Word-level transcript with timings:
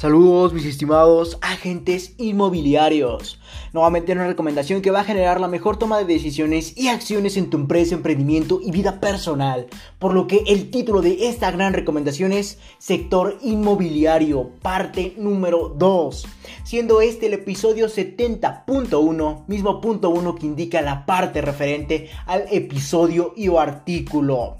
Saludos 0.00 0.54
mis 0.54 0.64
estimados 0.64 1.36
agentes 1.42 2.14
inmobiliarios. 2.16 3.38
Nuevamente 3.74 4.12
una 4.12 4.26
recomendación 4.26 4.80
que 4.80 4.90
va 4.90 5.00
a 5.00 5.04
generar 5.04 5.42
la 5.42 5.46
mejor 5.46 5.76
toma 5.76 5.98
de 5.98 6.06
decisiones 6.06 6.74
y 6.78 6.88
acciones 6.88 7.36
en 7.36 7.50
tu 7.50 7.58
empresa, 7.58 7.96
emprendimiento 7.96 8.60
y 8.62 8.70
vida 8.70 8.98
personal. 8.98 9.66
Por 9.98 10.14
lo 10.14 10.26
que 10.26 10.42
el 10.46 10.70
título 10.70 11.02
de 11.02 11.28
esta 11.28 11.50
gran 11.50 11.74
recomendación 11.74 12.32
es 12.32 12.58
Sector 12.78 13.36
Inmobiliario, 13.42 14.52
parte 14.62 15.12
número 15.18 15.68
2. 15.68 16.26
Siendo 16.64 17.02
este 17.02 17.26
el 17.26 17.34
episodio 17.34 17.86
70.1, 17.86 19.44
mismo 19.48 19.82
punto 19.82 20.08
1 20.08 20.34
que 20.36 20.46
indica 20.46 20.80
la 20.80 21.04
parte 21.04 21.42
referente 21.42 22.08
al 22.24 22.46
episodio 22.50 23.34
y 23.36 23.48
o 23.48 23.60
artículo. 23.60 24.56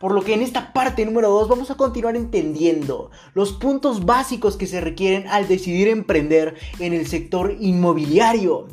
Por 0.00 0.12
lo 0.12 0.22
que 0.22 0.34
en 0.34 0.42
esta 0.42 0.72
parte 0.72 1.04
número 1.04 1.30
2 1.30 1.48
vamos 1.48 1.70
a 1.70 1.76
continuar 1.76 2.16
entendiendo 2.16 3.10
los 3.32 3.52
puntos 3.52 4.04
básicos 4.04 4.56
que 4.56 4.66
se 4.66 4.80
requieren 4.80 5.28
al 5.28 5.46
decidir 5.46 5.88
emprender 5.88 6.56
en 6.78 6.92
el 6.92 7.06
sector 7.06 7.56
inmobiliario. 7.60 8.66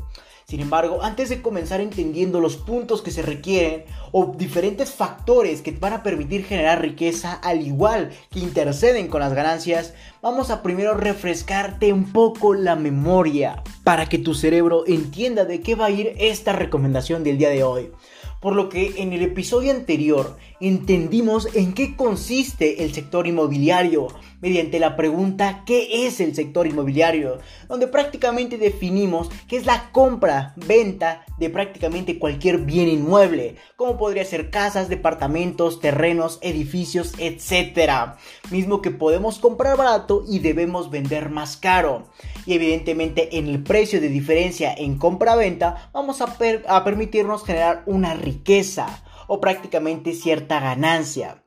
Sin 0.51 0.59
embargo, 0.59 1.01
antes 1.01 1.29
de 1.29 1.41
comenzar 1.41 1.79
entendiendo 1.79 2.41
los 2.41 2.57
puntos 2.57 3.01
que 3.01 3.11
se 3.11 3.21
requieren 3.21 3.85
o 4.11 4.33
diferentes 4.37 4.91
factores 4.91 5.61
que 5.61 5.71
van 5.71 5.93
a 5.93 6.03
permitir 6.03 6.43
generar 6.43 6.81
riqueza 6.81 7.35
al 7.35 7.65
igual 7.65 8.09
que 8.29 8.39
interceden 8.39 9.07
con 9.07 9.21
las 9.21 9.33
ganancias, 9.33 9.93
vamos 10.21 10.49
a 10.49 10.61
primero 10.61 10.93
refrescarte 10.93 11.93
un 11.93 12.11
poco 12.11 12.53
la 12.53 12.75
memoria 12.75 13.63
para 13.85 14.07
que 14.07 14.17
tu 14.17 14.33
cerebro 14.33 14.83
entienda 14.87 15.45
de 15.45 15.61
qué 15.61 15.75
va 15.75 15.85
a 15.85 15.91
ir 15.91 16.15
esta 16.17 16.51
recomendación 16.51 17.23
del 17.23 17.37
día 17.37 17.49
de 17.49 17.63
hoy 17.63 17.91
por 18.41 18.55
lo 18.55 18.67
que 18.67 18.95
en 18.97 19.13
el 19.13 19.21
episodio 19.21 19.71
anterior 19.71 20.35
entendimos 20.59 21.47
en 21.55 21.73
qué 21.73 21.95
consiste 21.95 22.83
el 22.83 22.93
sector 22.93 23.27
inmobiliario 23.27 24.07
mediante 24.41 24.79
la 24.79 24.95
pregunta 24.95 25.63
¿qué 25.65 26.05
es 26.07 26.19
el 26.19 26.35
sector 26.35 26.67
inmobiliario? 26.67 27.39
donde 27.67 27.87
prácticamente 27.87 28.57
definimos 28.57 29.29
qué 29.47 29.57
es 29.57 29.65
la 29.65 29.91
compra, 29.91 30.53
venta 30.55 31.25
de 31.37 31.49
prácticamente 31.49 32.19
cualquier 32.19 32.59
bien 32.59 32.87
inmueble, 32.87 33.55
como 33.75 33.97
podría 33.97 34.25
ser 34.25 34.49
casas, 34.49 34.89
departamentos, 34.89 35.79
terrenos, 35.79 36.39
edificios, 36.41 37.13
etc. 37.17 38.13
Mismo 38.51 38.81
que 38.81 38.91
podemos 38.91 39.39
comprar 39.39 39.77
barato 39.77 40.23
y 40.27 40.39
debemos 40.39 40.89
vender 40.89 41.29
más 41.29 41.57
caro. 41.57 42.09
Y 42.45 42.53
evidentemente 42.53 43.37
en 43.37 43.47
el 43.47 43.63
precio 43.63 44.01
de 44.01 44.09
diferencia 44.09 44.73
en 44.73 44.97
compra-venta 44.97 45.89
vamos 45.93 46.21
a, 46.21 46.35
a 46.67 46.83
permitirnos 46.83 47.45
generar 47.45 47.83
una 47.85 48.13
riqueza 48.13 49.03
o 49.27 49.39
prácticamente 49.39 50.13
cierta 50.13 50.59
ganancia. 50.59 51.40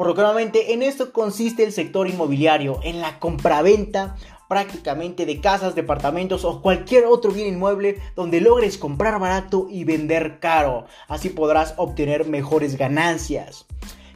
Por 0.00 0.06
lo 0.06 0.14
que 0.14 0.22
nuevamente 0.22 0.72
en 0.72 0.82
esto 0.82 1.12
consiste 1.12 1.62
el 1.62 1.72
sector 1.72 2.08
inmobiliario, 2.08 2.80
en 2.82 3.02
la 3.02 3.18
compraventa 3.18 4.16
prácticamente 4.48 5.26
de 5.26 5.42
casas, 5.42 5.74
departamentos 5.74 6.46
o 6.46 6.62
cualquier 6.62 7.04
otro 7.04 7.32
bien 7.32 7.48
inmueble 7.48 8.00
donde 8.16 8.40
logres 8.40 8.78
comprar 8.78 9.20
barato 9.20 9.66
y 9.70 9.84
vender 9.84 10.40
caro. 10.40 10.86
Así 11.06 11.28
podrás 11.28 11.74
obtener 11.76 12.26
mejores 12.26 12.78
ganancias. 12.78 13.66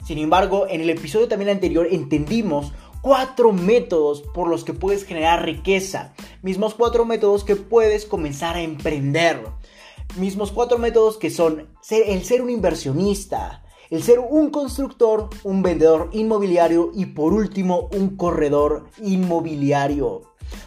Sin 0.07 0.17
embargo, 0.17 0.67
en 0.71 0.81
el 0.81 0.89
episodio 0.89 1.29
también 1.29 1.51
anterior 1.51 1.87
entendimos 1.91 2.73
cuatro 3.03 3.53
métodos 3.53 4.23
por 4.33 4.49
los 4.49 4.65
que 4.65 4.73
puedes 4.73 5.05
generar 5.05 5.45
riqueza. 5.45 6.15
Mismos 6.41 6.75
cuatro 6.75 7.05
métodos 7.05 7.45
que 7.45 7.57
puedes 7.57 8.07
comenzar 8.07 8.57
a 8.57 8.63
emprender 8.63 9.45
mismos 10.17 10.53
cuatro 10.53 10.79
métodos 10.79 11.17
que 11.17 11.31
son 11.31 11.69
el 11.91 12.25
ser 12.25 12.43
un 12.43 12.51
inversionista, 12.51 13.64
el 13.95 14.03
ser 14.03 14.19
un 14.19 14.51
constructor, 14.51 15.31
un 15.45 15.63
vendedor 15.63 16.11
inmobiliario 16.13 16.91
y 16.97 17.07
por 17.07 17.33
último 17.33 17.89
un 17.93 18.17
corredor 18.17 18.87
inmobiliario. 19.01 20.23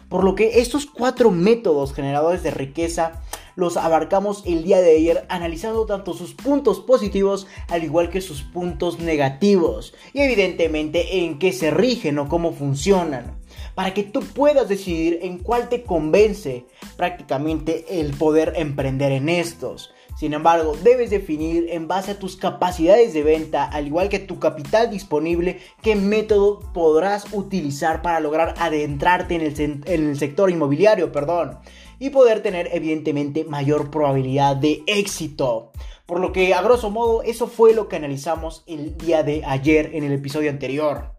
Por 0.08 0.24
lo 0.24 0.34
que 0.34 0.62
estos 0.62 0.86
cuatro 0.86 1.30
métodos 1.30 1.94
generadores 1.94 2.42
de 2.42 2.52
riqueza 2.52 3.22
los 3.58 3.76
abarcamos 3.76 4.44
el 4.46 4.64
día 4.64 4.80
de 4.80 4.96
ayer 4.96 5.26
analizando 5.28 5.86
tanto 5.86 6.14
sus 6.14 6.36
puntos 6.36 6.80
positivos 6.80 7.48
al 7.68 7.84
igual 7.84 8.10
que 8.10 8.22
sus 8.22 8.44
puntos 8.44 9.00
negativos 9.00 9.94
y 10.14 10.22
evidentemente 10.22 11.18
en 11.18 11.38
qué 11.38 11.52
se 11.52 11.70
rigen 11.70 12.20
o 12.20 12.30
cómo 12.30 12.54
funcionan 12.54 13.42
para 13.76 13.94
que 13.94 14.04
tú 14.04 14.22
puedas 14.22 14.70
decidir 14.70 15.20
en 15.22 15.40
cuál 15.40 15.68
te 15.68 15.84
convence 15.84 16.66
prácticamente 16.96 18.00
el 18.00 18.14
poder 18.14 18.54
emprender 18.56 19.12
en 19.12 19.28
estos. 19.28 19.92
Sin 20.18 20.34
embargo, 20.34 20.76
debes 20.82 21.12
definir 21.12 21.68
en 21.70 21.88
base 21.88 22.12
a 22.12 22.20
tus 22.20 22.38
capacidades 22.38 23.14
de 23.14 23.22
venta, 23.22 23.66
al 23.66 23.86
igual 23.86 24.10
que 24.10 24.18
tu 24.18 24.40
capital 24.40 24.90
disponible, 24.90 25.60
qué 25.84 25.96
método 25.96 26.60
podrás 26.74 27.32
utilizar 27.34 28.02
para 28.02 28.20
lograr 28.20 28.56
adentrarte 28.58 29.36
en 29.36 29.84
el, 29.86 30.18
sector 30.18 30.50
inmobiliario, 30.50 31.12
perdón, 31.12 31.60
y 32.00 32.10
poder 32.10 32.42
tener 32.42 32.68
evidentemente 32.74 33.44
mayor 33.44 33.92
probabilidad 33.92 34.56
de 34.56 34.82
éxito. 34.88 35.72
Por 36.08 36.20
lo 36.20 36.32
que, 36.32 36.56
a 36.56 36.64
grosso 36.64 36.90
modo, 36.90 37.22
eso 37.22 37.46
fue 37.46 37.76
lo 37.76 37.88
que 37.88 37.98
analizamos 37.98 38.64
el 38.66 38.98
día 38.98 39.22
de 39.22 39.44
ayer 39.46 39.92
en 39.94 40.04
el 40.04 40.14
episodio 40.14 40.50
anterior. 40.50 41.17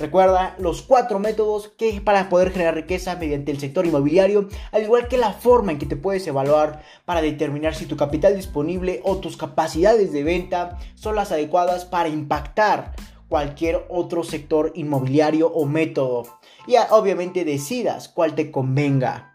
Recuerda 0.00 0.56
los 0.58 0.80
cuatro 0.80 1.18
métodos 1.18 1.68
que 1.76 2.00
para 2.00 2.30
poder 2.30 2.52
generar 2.52 2.74
riqueza 2.74 3.16
mediante 3.16 3.52
el 3.52 3.60
sector 3.60 3.84
inmobiliario, 3.84 4.48
al 4.72 4.82
igual 4.82 5.08
que 5.08 5.18
la 5.18 5.34
forma 5.34 5.72
en 5.72 5.78
que 5.78 5.84
te 5.84 5.94
puedes 5.94 6.26
evaluar 6.26 6.82
para 7.04 7.20
determinar 7.20 7.74
si 7.74 7.84
tu 7.84 7.98
capital 7.98 8.34
disponible 8.34 9.02
o 9.04 9.18
tus 9.18 9.36
capacidades 9.36 10.10
de 10.10 10.24
venta 10.24 10.78
son 10.94 11.16
las 11.16 11.32
adecuadas 11.32 11.84
para 11.84 12.08
impactar 12.08 12.94
cualquier 13.28 13.84
otro 13.90 14.24
sector 14.24 14.72
inmobiliario 14.74 15.48
o 15.48 15.66
método. 15.66 16.22
Y 16.66 16.76
obviamente 16.88 17.44
decidas 17.44 18.08
cuál 18.08 18.34
te 18.34 18.50
convenga. 18.50 19.29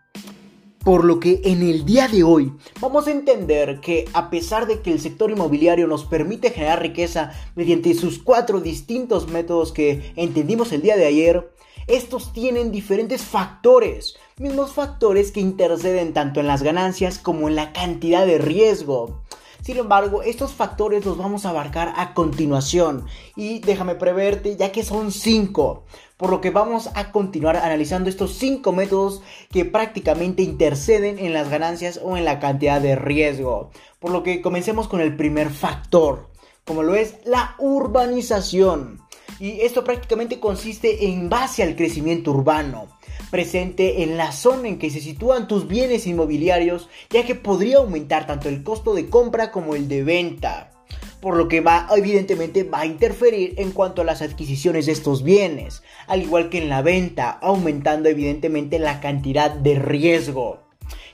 Por 0.85 1.03
lo 1.03 1.19
que 1.19 1.41
en 1.45 1.63
el 1.63 1.83
día 1.83 2.07
de 2.07 2.21
hoy 2.21 2.53
vamos 2.79 3.07
a 3.07 3.11
entender 3.11 3.79
que 3.81 4.07
a 4.13 4.29
pesar 4.29 4.67
de 4.67 4.83
que 4.83 4.91
el 4.91 4.99
sector 4.99 5.31
inmobiliario 5.31 5.87
nos 5.87 6.05
permite 6.05 6.51
generar 6.51 6.79
riqueza 6.79 7.31
mediante 7.55 7.95
sus 7.95 8.19
cuatro 8.19 8.61
distintos 8.61 9.27
métodos 9.27 9.71
que 9.71 10.13
entendimos 10.15 10.71
el 10.71 10.83
día 10.83 10.95
de 10.95 11.07
ayer, 11.07 11.51
estos 11.87 12.33
tienen 12.33 12.71
diferentes 12.71 13.23
factores, 13.23 14.15
mismos 14.37 14.73
factores 14.73 15.31
que 15.31 15.39
interceden 15.39 16.13
tanto 16.13 16.39
en 16.39 16.45
las 16.45 16.61
ganancias 16.61 17.17
como 17.17 17.47
en 17.47 17.55
la 17.55 17.73
cantidad 17.73 18.27
de 18.27 18.37
riesgo. 18.37 19.23
Sin 19.65 19.77
embargo, 19.77 20.21
estos 20.21 20.53
factores 20.53 21.03
los 21.03 21.17
vamos 21.17 21.47
a 21.47 21.49
abarcar 21.49 21.95
a 21.97 22.13
continuación 22.13 23.07
y 23.35 23.57
déjame 23.57 23.95
preverte 23.95 24.55
ya 24.55 24.71
que 24.71 24.83
son 24.83 25.11
cinco 25.11 25.85
por 26.17 26.29
lo 26.29 26.41
que 26.41 26.49
vamos 26.49 26.89
a 26.95 27.11
continuar 27.11 27.57
analizando 27.57 28.09
estos 28.09 28.35
cinco 28.35 28.71
métodos 28.71 29.21
que 29.51 29.65
prácticamente 29.65 30.43
interceden 30.43 31.19
en 31.19 31.33
las 31.33 31.49
ganancias 31.49 31.99
o 32.03 32.17
en 32.17 32.25
la 32.25 32.39
cantidad 32.39 32.81
de 32.81 32.95
riesgo. 32.95 33.71
Por 33.99 34.11
lo 34.11 34.23
que 34.23 34.41
comencemos 34.41 34.87
con 34.87 35.01
el 35.01 35.15
primer 35.15 35.49
factor, 35.49 36.29
como 36.63 36.83
lo 36.83 36.95
es 36.95 37.15
la 37.25 37.55
urbanización. 37.59 39.01
Y 39.39 39.61
esto 39.61 39.83
prácticamente 39.83 40.39
consiste 40.39 41.07
en 41.07 41.29
base 41.29 41.63
al 41.63 41.75
crecimiento 41.75 42.31
urbano 42.31 42.87
presente 43.31 44.03
en 44.03 44.17
la 44.17 44.31
zona 44.31 44.67
en 44.67 44.79
que 44.79 44.89
se 44.89 45.01
sitúan 45.01 45.47
tus 45.47 45.67
bienes 45.67 46.07
inmobiliarios, 46.07 46.89
ya 47.09 47.25
que 47.25 47.35
podría 47.35 47.77
aumentar 47.77 48.27
tanto 48.27 48.47
el 48.47 48.63
costo 48.63 48.93
de 48.93 49.09
compra 49.09 49.51
como 49.51 49.75
el 49.75 49.89
de 49.89 50.03
venta 50.03 50.74
por 51.25 51.37
lo 51.37 51.47
que 51.47 51.59
va 51.59 51.87
evidentemente 51.97 52.63
va 52.65 52.81
a 52.81 52.85
interferir 52.85 53.55
en 53.57 53.71
cuanto 53.71 54.03
a 54.03 54.05
las 54.05 54.21
adquisiciones 54.21 54.85
de 54.85 54.91
estos 54.91 55.23
bienes, 55.23 55.81
al 56.05 56.21
igual 56.21 56.49
que 56.49 56.59
en 56.59 56.69
la 56.69 56.83
venta, 56.83 57.31
aumentando 57.31 58.09
evidentemente 58.09 58.77
la 58.77 58.99
cantidad 58.99 59.49
de 59.49 59.79
riesgo, 59.79 60.59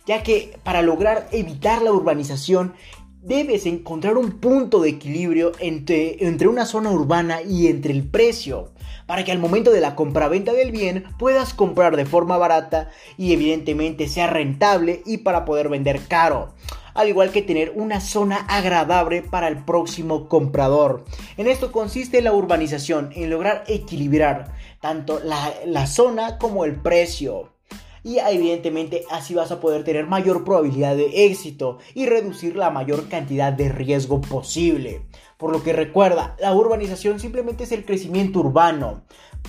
ya 0.05 0.21
que 0.21 0.57
para 0.65 0.81
lograr 0.81 1.29
evitar 1.31 1.81
la 1.81 1.93
urbanización 1.93 2.73
debes 3.21 3.65
encontrar 3.65 4.17
un 4.17 4.41
punto 4.41 4.81
de 4.81 4.89
equilibrio 4.89 5.53
entre, 5.59 6.25
entre 6.25 6.49
una 6.49 6.65
zona 6.65 6.91
urbana 6.91 7.41
y 7.41 7.67
entre 7.67 7.93
el 7.93 8.05
precio, 8.05 8.73
para 9.05 9.23
que 9.23 9.31
al 9.31 9.39
momento 9.39 9.71
de 9.71 9.79
la 9.79 9.95
compraventa 9.95 10.51
del 10.51 10.73
bien 10.73 11.05
puedas 11.19 11.53
comprar 11.53 11.95
de 11.95 12.05
forma 12.05 12.37
barata 12.37 12.89
y 13.17 13.31
evidentemente 13.31 14.09
sea 14.09 14.27
rentable 14.27 15.03
y 15.05 15.19
para 15.19 15.45
poder 15.45 15.69
vender 15.69 16.01
caro 16.09 16.53
al 16.93 17.09
igual 17.09 17.31
que 17.31 17.41
tener 17.41 17.73
una 17.75 18.01
zona 18.01 18.37
agradable 18.49 19.21
para 19.21 19.47
el 19.47 19.63
próximo 19.63 20.27
comprador. 20.27 21.05
En 21.37 21.47
esto 21.47 21.71
consiste 21.71 22.21
la 22.21 22.33
urbanización, 22.33 23.11
en 23.15 23.29
lograr 23.29 23.63
equilibrar 23.67 24.53
tanto 24.81 25.19
la, 25.23 25.87
zona 25.87 26.37
como 26.37 26.65
el 26.65 26.75
precio. 26.75 27.53
Y 28.03 28.17
evidentemente 28.19 29.03
así 29.09 29.33
vas 29.33 29.51
a 29.51 29.59
poder 29.59 29.83
tener 29.83 30.07
mayor 30.07 30.43
probabilidad 30.43 30.95
de 30.95 31.25
éxito 31.25 31.77
y 31.93 32.05
reducir 32.05 32.55
la 32.55 32.69
mayor 32.69 33.07
cantidad 33.09 33.53
de 33.53 33.69
riesgo 33.69 34.21
posible. 34.21 35.03
Por 35.37 35.51
lo 35.51 35.63
que 35.63 35.73
recuerda, 35.73 36.35
la 36.39 36.53
urbanización 36.53 37.19
simplemente 37.19 37.63
es 37.63 37.71
el 37.71 37.85
crecimiento 37.85 38.39
urbano 38.39 39.03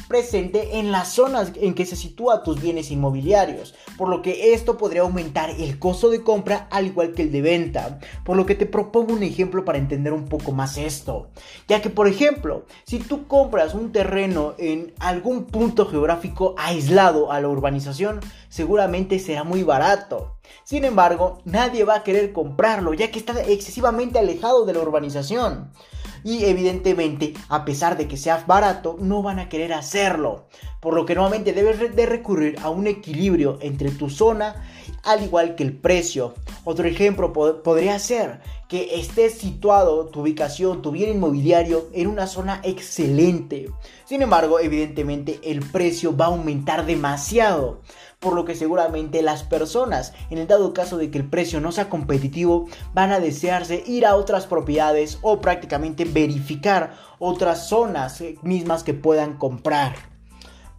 presente 0.08 0.78
en 0.78 0.90
las 0.90 1.08
zonas 1.08 1.52
en 1.56 1.74
que 1.74 1.86
se 1.86 1.96
sitúan 1.96 2.42
tus 2.42 2.60
bienes 2.60 2.90
inmobiliarios, 2.90 3.74
por 3.96 4.08
lo 4.08 4.22
que 4.22 4.54
esto 4.54 4.76
podría 4.76 5.02
aumentar 5.02 5.50
el 5.50 5.78
costo 5.78 6.10
de 6.10 6.22
compra 6.22 6.66
al 6.70 6.86
igual 6.86 7.12
que 7.12 7.22
el 7.22 7.32
de 7.32 7.42
venta, 7.42 7.98
por 8.24 8.36
lo 8.36 8.46
que 8.46 8.54
te 8.54 8.66
propongo 8.66 9.12
un 9.12 9.22
ejemplo 9.22 9.64
para 9.64 9.78
entender 9.78 10.12
un 10.12 10.26
poco 10.26 10.52
más 10.52 10.76
esto, 10.76 11.28
ya 11.68 11.82
que 11.82 11.90
por 11.90 12.08
ejemplo, 12.08 12.64
si 12.84 12.98
tú 12.98 13.26
compras 13.26 13.74
un 13.74 13.92
terreno 13.92 14.54
en 14.58 14.92
algún 14.98 15.44
punto 15.44 15.86
geográfico 15.86 16.54
aislado 16.58 17.30
a 17.30 17.40
la 17.40 17.48
urbanización, 17.48 18.20
seguramente 18.52 19.18
será 19.18 19.44
muy 19.44 19.62
barato. 19.62 20.36
Sin 20.62 20.84
embargo, 20.84 21.38
nadie 21.46 21.84
va 21.84 21.96
a 21.96 22.02
querer 22.02 22.34
comprarlo, 22.34 22.92
ya 22.92 23.10
que 23.10 23.18
está 23.18 23.32
excesivamente 23.44 24.18
alejado 24.18 24.66
de 24.66 24.74
la 24.74 24.80
urbanización 24.80 25.72
y 26.22 26.44
evidentemente 26.44 27.32
a 27.48 27.64
pesar 27.64 27.96
de 27.96 28.06
que 28.06 28.18
sea 28.18 28.44
barato 28.46 28.96
no 29.00 29.22
van 29.22 29.38
a 29.38 29.48
querer 29.48 29.72
hacerlo 29.72 30.46
por 30.80 30.94
lo 30.94 31.04
que 31.04 31.14
nuevamente 31.14 31.52
debes 31.52 31.96
de 31.96 32.06
recurrir 32.06 32.58
a 32.62 32.70
un 32.70 32.86
equilibrio 32.86 33.58
entre 33.60 33.90
tu 33.90 34.08
zona 34.08 34.68
al 35.02 35.22
igual 35.22 35.54
que 35.54 35.64
el 35.64 35.76
precio 35.76 36.34
otro 36.64 36.86
ejemplo 36.86 37.32
podría 37.32 37.98
ser 37.98 38.40
que 38.68 39.00
estés 39.00 39.34
situado 39.34 40.06
tu 40.06 40.20
ubicación 40.20 40.82
tu 40.82 40.90
bien 40.90 41.10
inmobiliario 41.10 41.88
en 41.92 42.06
una 42.06 42.26
zona 42.26 42.60
excelente 42.62 43.70
sin 44.04 44.22
embargo 44.22 44.60
evidentemente 44.60 45.40
el 45.42 45.60
precio 45.60 46.16
va 46.16 46.26
a 46.26 46.28
aumentar 46.28 46.86
demasiado 46.86 47.80
por 48.22 48.34
lo 48.34 48.44
que 48.44 48.54
seguramente 48.54 49.20
las 49.20 49.42
personas, 49.42 50.14
en 50.30 50.38
el 50.38 50.46
dado 50.46 50.72
caso 50.72 50.96
de 50.96 51.10
que 51.10 51.18
el 51.18 51.28
precio 51.28 51.60
no 51.60 51.72
sea 51.72 51.90
competitivo, 51.90 52.68
van 52.94 53.10
a 53.10 53.18
desearse 53.18 53.82
ir 53.84 54.06
a 54.06 54.14
otras 54.14 54.46
propiedades 54.46 55.18
o 55.22 55.40
prácticamente 55.40 56.04
verificar 56.04 56.94
otras 57.18 57.68
zonas 57.68 58.20
eh, 58.20 58.38
mismas 58.42 58.84
que 58.84 58.94
puedan 58.94 59.36
comprar. 59.36 60.11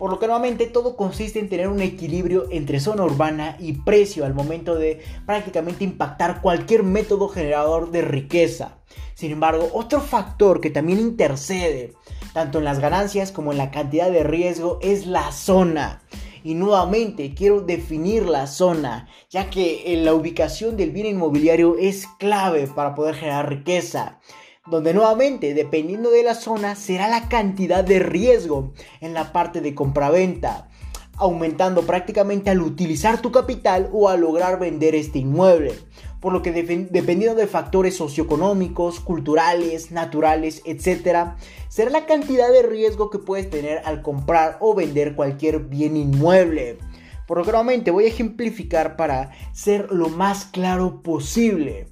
Por 0.03 0.11
lo 0.11 0.19
que 0.19 0.25
nuevamente 0.27 0.67
todo 0.67 0.97
consiste 0.97 1.39
en 1.39 1.47
tener 1.47 1.69
un 1.69 1.79
equilibrio 1.79 2.47
entre 2.51 2.81
zona 2.81 3.05
urbana 3.05 3.55
y 3.57 3.71
precio 3.71 4.25
al 4.25 4.33
momento 4.33 4.75
de 4.75 5.01
prácticamente 5.25 5.85
impactar 5.85 6.41
cualquier 6.41 6.83
método 6.83 7.29
generador 7.29 7.89
de 7.89 8.01
riqueza. 8.01 8.79
Sin 9.13 9.31
embargo, 9.31 9.69
otro 9.71 10.01
factor 10.01 10.59
que 10.59 10.69
también 10.69 10.99
intercede 10.99 11.93
tanto 12.33 12.57
en 12.57 12.65
las 12.65 12.79
ganancias 12.79 13.31
como 13.31 13.53
en 13.53 13.57
la 13.57 13.71
cantidad 13.71 14.11
de 14.11 14.25
riesgo 14.25 14.77
es 14.81 15.07
la 15.07 15.31
zona. 15.31 16.03
Y 16.43 16.55
nuevamente 16.55 17.33
quiero 17.33 17.61
definir 17.61 18.25
la 18.25 18.47
zona, 18.47 19.07
ya 19.29 19.49
que 19.49 20.01
la 20.03 20.13
ubicación 20.13 20.75
del 20.75 20.91
bien 20.91 21.05
inmobiliario 21.05 21.77
es 21.77 22.07
clave 22.19 22.67
para 22.67 22.93
poder 22.93 23.15
generar 23.15 23.47
riqueza 23.47 24.19
donde 24.65 24.93
nuevamente, 24.93 25.53
dependiendo 25.53 26.09
de 26.09 26.23
la 26.23 26.35
zona, 26.35 26.75
será 26.75 27.07
la 27.07 27.27
cantidad 27.27 27.83
de 27.83 27.99
riesgo 27.99 28.73
en 29.01 29.13
la 29.13 29.33
parte 29.33 29.61
de 29.61 29.75
compraventa, 29.75 30.69
aumentando 31.17 31.83
prácticamente 31.83 32.49
al 32.49 32.61
utilizar 32.61 33.21
tu 33.21 33.31
capital 33.31 33.89
o 33.91 34.09
al 34.09 34.21
lograr 34.21 34.59
vender 34.59 34.95
este 34.95 35.19
inmueble 35.19 35.73
por 36.23 36.31
lo 36.31 36.41
que 36.41 36.53
dependiendo 36.53 37.35
de 37.35 37.47
factores 37.47 37.97
socioeconómicos, 37.97 39.01
culturales, 39.01 39.91
naturales, 39.91 40.61
etc., 40.63 41.33
será 41.67 41.91
la 41.91 42.05
cantidad 42.05 42.49
de 42.49 42.63
riesgo 42.63 43.09
que 43.09 43.19
puedes 43.19 43.49
tener 43.49 43.81
al 43.83 44.01
comprar 44.01 44.55
o 44.61 44.73
vender 44.73 45.17
cualquier 45.17 45.59
bien 45.59 45.97
inmueble. 45.97 46.77
Por 47.27 47.39
lo 47.39 47.43
que 47.43 47.51
nuevamente 47.51 47.91
voy 47.91 48.05
a 48.05 48.07
ejemplificar 48.07 48.95
para 48.95 49.31
ser 49.51 49.91
lo 49.91 50.07
más 50.07 50.45
claro 50.45 51.01
posible. 51.03 51.89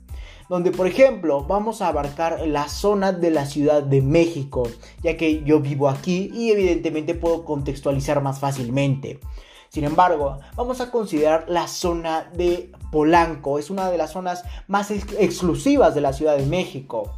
Donde 0.51 0.74
por 0.74 0.86
ejemplo 0.86 1.45
vamos 1.45 1.81
a 1.81 1.88
abarcar 1.88 2.45
la 2.45 2.68
zona 2.68 3.13
de 3.13 3.31
la 3.31 3.45
Ciudad 3.45 3.81
de 3.81 4.01
México, 4.01 4.63
ya 5.01 5.15
que 5.15 5.45
yo 5.45 5.62
vivo 5.62 5.88
aquí 5.88 6.30
y 6.33 6.51
evidentemente 6.51 7.15
puedo 7.15 7.45
contextualizar 7.45 8.21
más 8.21 8.42
fácilmente. 8.42 9.21
Sin 9.69 9.86
embargo, 9.86 10.39
vamos 10.57 10.81
a 10.81 10.92
considerar 10.92 11.45
la 11.48 11.69
zona 11.69 12.30
de 12.36 12.69
Polanco. 12.92 13.59
Es 13.59 13.69
una 13.69 13.89
de 13.89 13.98
las 13.98 14.12
zonas 14.12 14.44
más 14.68 14.92
exclusivas 14.92 15.95
de 15.95 16.01
la 16.01 16.12
Ciudad 16.12 16.36
de 16.36 16.45
México. 16.45 17.13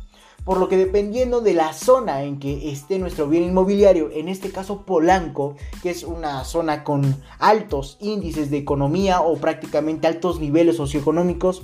Por 0.45 0.59
lo 0.59 0.69
que 0.69 0.77
dependiendo 0.77 1.41
de 1.41 1.55
la 1.55 1.73
zona 1.73 2.21
en 2.21 2.37
que 2.37 2.69
esté 2.69 2.99
nuestro 2.99 3.27
bien 3.27 3.45
inmobiliario, 3.45 4.11
en 4.11 4.29
este 4.29 4.51
caso 4.51 4.85
Polanco, 4.85 5.55
que 5.81 5.89
es 5.89 6.03
una 6.03 6.43
zona 6.43 6.83
con 6.83 7.15
altos 7.39 7.97
índices 7.99 8.51
de 8.51 8.57
economía 8.57 9.21
o 9.21 9.37
prácticamente 9.37 10.05
altos 10.05 10.39
niveles 10.39 10.77
socioeconómicos, 10.77 11.63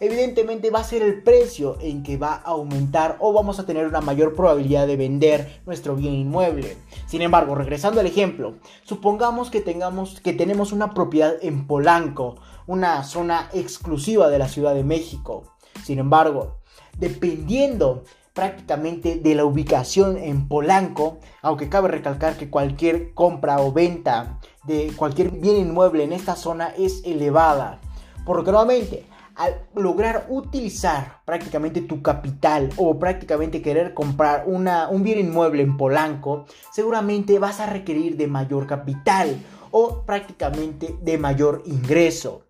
evidentemente 0.00 0.70
va 0.70 0.80
a 0.80 0.84
ser 0.84 1.02
el 1.02 1.22
precio 1.22 1.76
en 1.80 2.02
que 2.02 2.16
va 2.16 2.34
a 2.34 2.50
aumentar 2.50 3.16
o 3.20 3.32
vamos 3.32 3.58
a 3.58 3.66
tener 3.66 3.86
una 3.86 4.00
mayor 4.00 4.34
probabilidad 4.34 4.86
de 4.86 4.96
vender 4.96 5.60
nuestro 5.66 5.96
bien 5.96 6.14
inmueble. 6.14 6.76
Sin 7.06 7.22
embargo, 7.22 7.54
regresando 7.54 8.00
al 8.00 8.06
ejemplo, 8.06 8.56
supongamos 8.84 9.50
que 9.50 9.60
tengamos 9.60 10.20
que 10.20 10.32
tenemos 10.32 10.72
una 10.72 10.94
propiedad 10.94 11.34
en 11.42 11.66
Polanco, 11.66 12.36
una 12.66 13.02
zona 13.02 13.48
exclusiva 13.52 14.28
de 14.28 14.38
la 14.38 14.48
Ciudad 14.48 14.74
de 14.74 14.84
México. 14.84 15.44
Sin 15.84 15.98
embargo, 15.98 16.58
dependiendo 16.98 18.04
prácticamente 18.34 19.16
de 19.16 19.34
la 19.34 19.44
ubicación 19.44 20.16
en 20.16 20.46
Polanco, 20.46 21.18
aunque 21.42 21.68
cabe 21.68 21.88
recalcar 21.88 22.36
que 22.36 22.50
cualquier 22.50 23.12
compra 23.12 23.60
o 23.60 23.72
venta 23.72 24.38
de 24.62 24.92
cualquier 24.94 25.32
bien 25.32 25.56
inmueble 25.56 26.04
en 26.04 26.12
esta 26.12 26.36
zona 26.36 26.72
es 26.78 27.02
elevada. 27.04 27.80
Por 28.24 28.36
lo 28.36 28.42
nuevamente, 28.44 29.06
al 29.38 29.54
lograr 29.74 30.26
utilizar 30.28 31.22
prácticamente 31.24 31.80
tu 31.80 32.02
capital 32.02 32.70
o 32.76 32.98
prácticamente 32.98 33.62
querer 33.62 33.94
comprar 33.94 34.44
una, 34.46 34.88
un 34.88 35.04
bien 35.04 35.20
inmueble 35.20 35.62
en 35.62 35.76
Polanco, 35.76 36.44
seguramente 36.72 37.38
vas 37.38 37.60
a 37.60 37.66
requerir 37.66 38.16
de 38.16 38.26
mayor 38.26 38.66
capital 38.66 39.38
o 39.70 40.02
prácticamente 40.04 40.96
de 41.00 41.18
mayor 41.18 41.62
ingreso. 41.66 42.42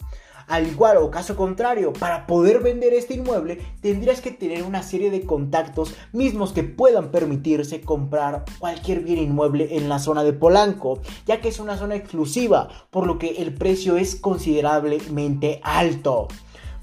Al 0.47 0.67
igual 0.67 0.97
o 0.97 1.11
caso 1.11 1.37
contrario, 1.37 1.93
para 1.93 2.27
poder 2.27 2.61
vender 2.61 2.95
este 2.95 3.13
inmueble 3.13 3.59
tendrías 3.83 4.23
que 4.23 4.31
tener 4.31 4.63
una 4.63 4.83
serie 4.83 5.11
de 5.11 5.27
contactos 5.27 5.95
mismos 6.15 6.55
que 6.55 6.65
puedan 6.65 7.11
permitirse 7.11 7.83
comprar 7.83 8.47
cualquier 8.59 9.01
bien 9.01 9.19
inmueble 9.19 9.77
en 9.77 9.91
la 9.91 9.99
zona 9.99 10.25
de 10.25 10.33
Polanco, 10.33 11.01
ya 11.27 11.43
que 11.43 11.49
es 11.49 11.61
una 11.61 11.77
zona 11.77 11.97
exclusiva, 11.97 12.69
por 12.91 13.07
lo 13.07 13.19
que 13.19 13.43
el 13.43 13.53
precio 13.53 13.99
es 13.99 14.17
considerablemente 14.17 15.61
alto. 15.63 16.29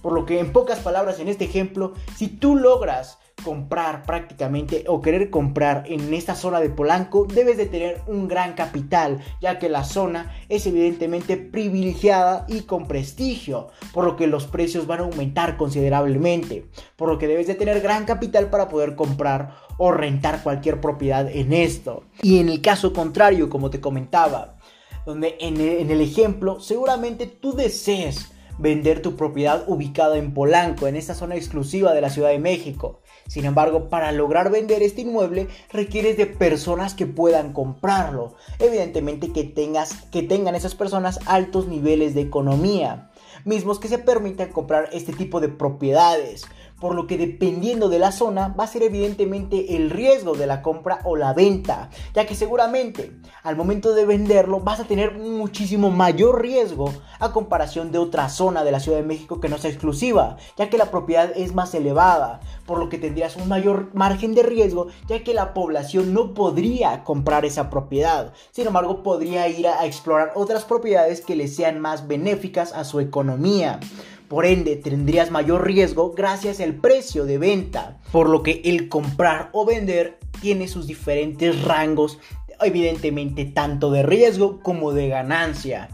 Por 0.06 0.14
lo 0.14 0.24
que 0.24 0.40
en 0.40 0.54
pocas 0.54 0.82
palabras 0.82 1.20
en 1.20 1.30
este 1.30 1.46
ejemplo, 1.46 1.94
si 2.16 2.28
tú 2.28 2.56
logras 2.56 3.18
comprar 3.44 4.04
prácticamente 4.04 4.84
o 4.88 5.02
querer 5.02 5.32
comprar 5.32 5.86
en 5.88 6.14
esta 6.14 6.36
zona 6.36 6.60
de 6.60 6.70
Polanco, 6.70 7.26
debes 7.26 7.58
de 7.58 7.66
tener 7.66 8.04
un 8.06 8.28
gran 8.28 8.54
capital, 8.54 9.20
ya 9.42 9.58
que 9.58 9.68
la 9.68 9.84
zona 9.84 10.32
es 10.48 10.68
evidentemente 10.68 11.38
privilegiada 11.38 12.46
y 12.48 12.62
con 12.62 12.88
prestigio, 12.88 13.70
por 13.96 14.06
lo 14.06 14.16
que 14.16 14.28
los 14.28 14.46
precios 14.46 14.86
van 14.86 15.00
a 15.00 15.04
aumentar 15.06 15.58
considerablemente, 15.58 16.68
por 16.98 17.10
lo 17.10 17.18
que 17.18 17.28
debes 17.28 17.48
de 17.48 17.56
tener 17.56 17.82
gran 17.82 18.06
capital 18.06 18.52
para 18.52 18.70
poder 18.70 18.94
comprar 18.96 19.56
o 19.80 19.92
rentar 19.92 20.44
cualquier 20.44 20.82
propiedad 20.82 21.28
en 21.28 21.52
esto. 21.52 22.04
Y 22.22 22.38
en 22.38 22.50
el 22.50 22.62
caso 22.62 22.94
contrario, 22.94 23.50
como 23.50 23.72
te 23.72 23.82
comentaba, 23.82 24.58
donde 25.04 25.36
en 25.40 25.60
el, 25.60 26.02
ejemplo 26.02 26.60
seguramente 26.60 27.26
tú 27.26 27.54
desees 27.54 28.35
vender 28.58 29.02
tu 29.02 29.16
propiedad 29.16 29.64
ubicada 29.68 30.18
en 30.18 30.34
Polanco, 30.34 30.88
en 30.88 30.96
esta 30.96 31.16
zona 31.16 31.36
exclusiva 31.36 31.94
de 31.94 32.02
la 32.02 32.10
Ciudad 32.10 32.30
de 32.30 32.40
México. 32.40 33.02
Sin 33.28 33.46
embargo, 33.46 33.90
para 33.90 34.12
lograr 34.12 34.52
vender 34.52 34.84
este 34.84 35.02
inmueble 35.02 35.48
requieres 35.72 36.18
de 36.18 36.28
personas 36.28 36.94
que 36.94 37.08
puedan 37.08 37.54
comprarlo. 37.54 38.36
Evidentemente 38.60 39.32
que 39.32 39.44
tengas 39.44 39.94
que 40.12 40.22
tengan 40.24 40.56
esas 40.56 40.76
personas 40.76 41.20
altos 41.26 41.68
niveles 41.68 42.14
de 42.14 42.22
economía, 42.22 43.10
mismos 43.44 43.80
que 43.80 43.88
se 43.88 43.98
permitan 43.98 44.52
comprar 44.52 44.90
este 44.92 45.14
tipo 45.14 45.40
de 45.40 45.50
propiedades 45.50 46.46
por 46.86 46.94
lo 46.94 47.08
que 47.08 47.18
dependiendo 47.18 47.90
de 47.90 47.98
la 47.98 48.12
zona 48.12 48.50
va 48.50 48.66
a 48.66 48.68
ser 48.68 48.84
evidentemente 48.84 49.76
el 49.76 49.90
riesgo 49.90 50.36
de 50.36 50.46
la 50.46 50.62
compra 50.62 51.00
o 51.04 51.16
la 51.16 51.34
venta, 51.34 51.90
ya 52.14 52.28
que 52.28 52.36
seguramente 52.36 53.12
al 53.42 53.56
momento 53.56 53.96
de 53.96 54.06
venderlo 54.06 54.60
vas 54.60 54.80
a 54.80 54.84
tener 54.84 55.18
muchísimo 55.18 55.90
mayor 55.90 56.44
riesgo 56.44 56.94
a 57.18 57.32
comparación 57.32 57.92
de 57.92 57.98
otra 57.98 58.30
zona 58.30 58.64
de 58.64 58.72
la 58.72 58.80
Ciudad 58.80 59.00
de 59.00 59.04
México 59.04 59.40
que 59.40 59.50
no 59.50 59.58
sea 59.58 59.72
exclusiva, 59.72 60.38
ya 60.58 60.70
que 60.70 60.78
la 60.78 60.92
propiedad 60.92 61.32
es 61.36 61.56
más 61.56 61.74
elevada, 61.74 62.40
por 62.68 62.78
lo 62.78 62.88
que 62.88 63.00
tendrías 63.00 63.36
un 63.36 63.48
mayor 63.48 63.90
margen 63.96 64.36
de 64.36 64.44
riesgo, 64.44 64.86
ya 65.08 65.24
que 65.24 65.34
la 65.34 65.56
población 65.56 66.14
no 66.14 66.36
podría 66.36 67.04
comprar 67.04 67.46
esa 67.46 67.72
propiedad, 67.72 68.32
sin 68.52 68.68
embargo 68.68 69.02
podría 69.02 69.48
ir 69.48 69.68
a 69.68 69.88
explorar 69.88 70.34
otras 70.36 70.66
propiedades 70.66 71.22
que 71.22 71.36
le 71.36 71.48
sean 71.48 71.80
más 71.80 72.08
benéficas 72.08 72.74
a 72.74 72.84
su 72.84 73.00
economía. 73.00 73.80
Por 74.28 74.46
ende, 74.46 74.76
tendrías 74.76 75.30
mayor 75.30 75.66
riesgo 75.66 76.14
gracias 76.14 76.60
al 76.60 76.74
precio 76.74 77.26
de 77.26 77.38
venta, 77.38 78.00
por 78.12 78.28
lo 78.28 78.42
que 78.42 78.62
el 78.66 78.90
comprar 78.90 79.50
o 79.54 79.66
vender 79.66 80.18
tiene 80.42 80.68
sus 80.68 80.88
diferentes 80.88 81.62
rangos, 81.64 82.18
evidentemente 82.60 83.46
tanto 83.46 83.92
de 83.92 84.02
riesgo 84.02 84.62
como 84.62 84.94
de 84.94 85.10
ganancia. 85.10 85.90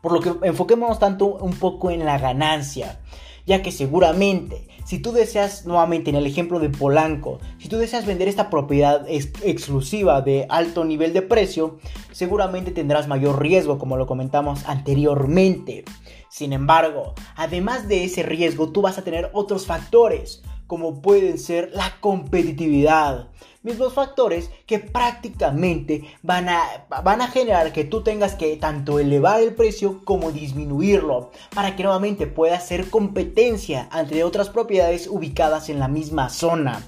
Por 0.00 0.12
lo 0.12 0.20
que 0.20 0.46
enfoquémonos 0.46 0.98
tanto 0.98 1.26
un 1.26 1.52
poco 1.52 1.90
en 1.90 2.06
la 2.06 2.18
ganancia, 2.18 2.98
ya 3.44 3.60
que 3.60 3.72
seguramente 3.72 4.69
si 4.90 4.98
tú 4.98 5.12
deseas, 5.12 5.66
nuevamente 5.66 6.10
en 6.10 6.16
el 6.16 6.26
ejemplo 6.26 6.58
de 6.58 6.68
Polanco, 6.68 7.38
si 7.58 7.68
tú 7.68 7.76
deseas 7.76 8.06
vender 8.06 8.26
esta 8.26 8.50
propiedad 8.50 9.06
exclusiva 9.08 10.20
de 10.20 10.46
alto 10.48 10.84
nivel 10.84 11.12
de 11.12 11.22
precio, 11.22 11.78
seguramente 12.10 12.72
tendrás 12.72 13.06
mayor 13.06 13.40
riesgo, 13.40 13.78
como 13.78 13.96
lo 13.96 14.08
comentamos 14.08 14.64
anteriormente. 14.66 15.84
Sin 16.28 16.52
embargo, 16.52 17.14
además 17.36 17.86
de 17.86 18.02
ese 18.02 18.24
riesgo, 18.24 18.72
tú 18.72 18.82
vas 18.82 18.98
a 18.98 19.04
tener 19.04 19.30
otros 19.32 19.64
factores, 19.64 20.42
como 20.70 21.02
pueden 21.02 21.36
ser 21.36 21.72
la 21.74 21.96
competitividad. 21.98 23.26
Mismos 23.64 23.92
factores 23.92 24.52
que 24.66 24.78
prácticamente 24.78 26.04
van 26.22 26.48
a, 26.48 26.62
van 27.02 27.20
a 27.22 27.26
generar 27.26 27.72
que 27.72 27.82
tú 27.82 28.04
tengas 28.04 28.36
que 28.36 28.56
tanto 28.56 29.00
elevar 29.00 29.40
el 29.40 29.52
precio 29.52 30.04
como 30.04 30.30
disminuirlo 30.30 31.32
para 31.52 31.74
que 31.74 31.82
nuevamente 31.82 32.28
puedas 32.28 32.62
hacer 32.62 32.88
competencia 32.88 33.88
entre 33.92 34.22
otras 34.22 34.48
propiedades 34.48 35.08
ubicadas 35.08 35.70
en 35.70 35.80
la 35.80 35.88
misma 35.88 36.28
zona 36.28 36.86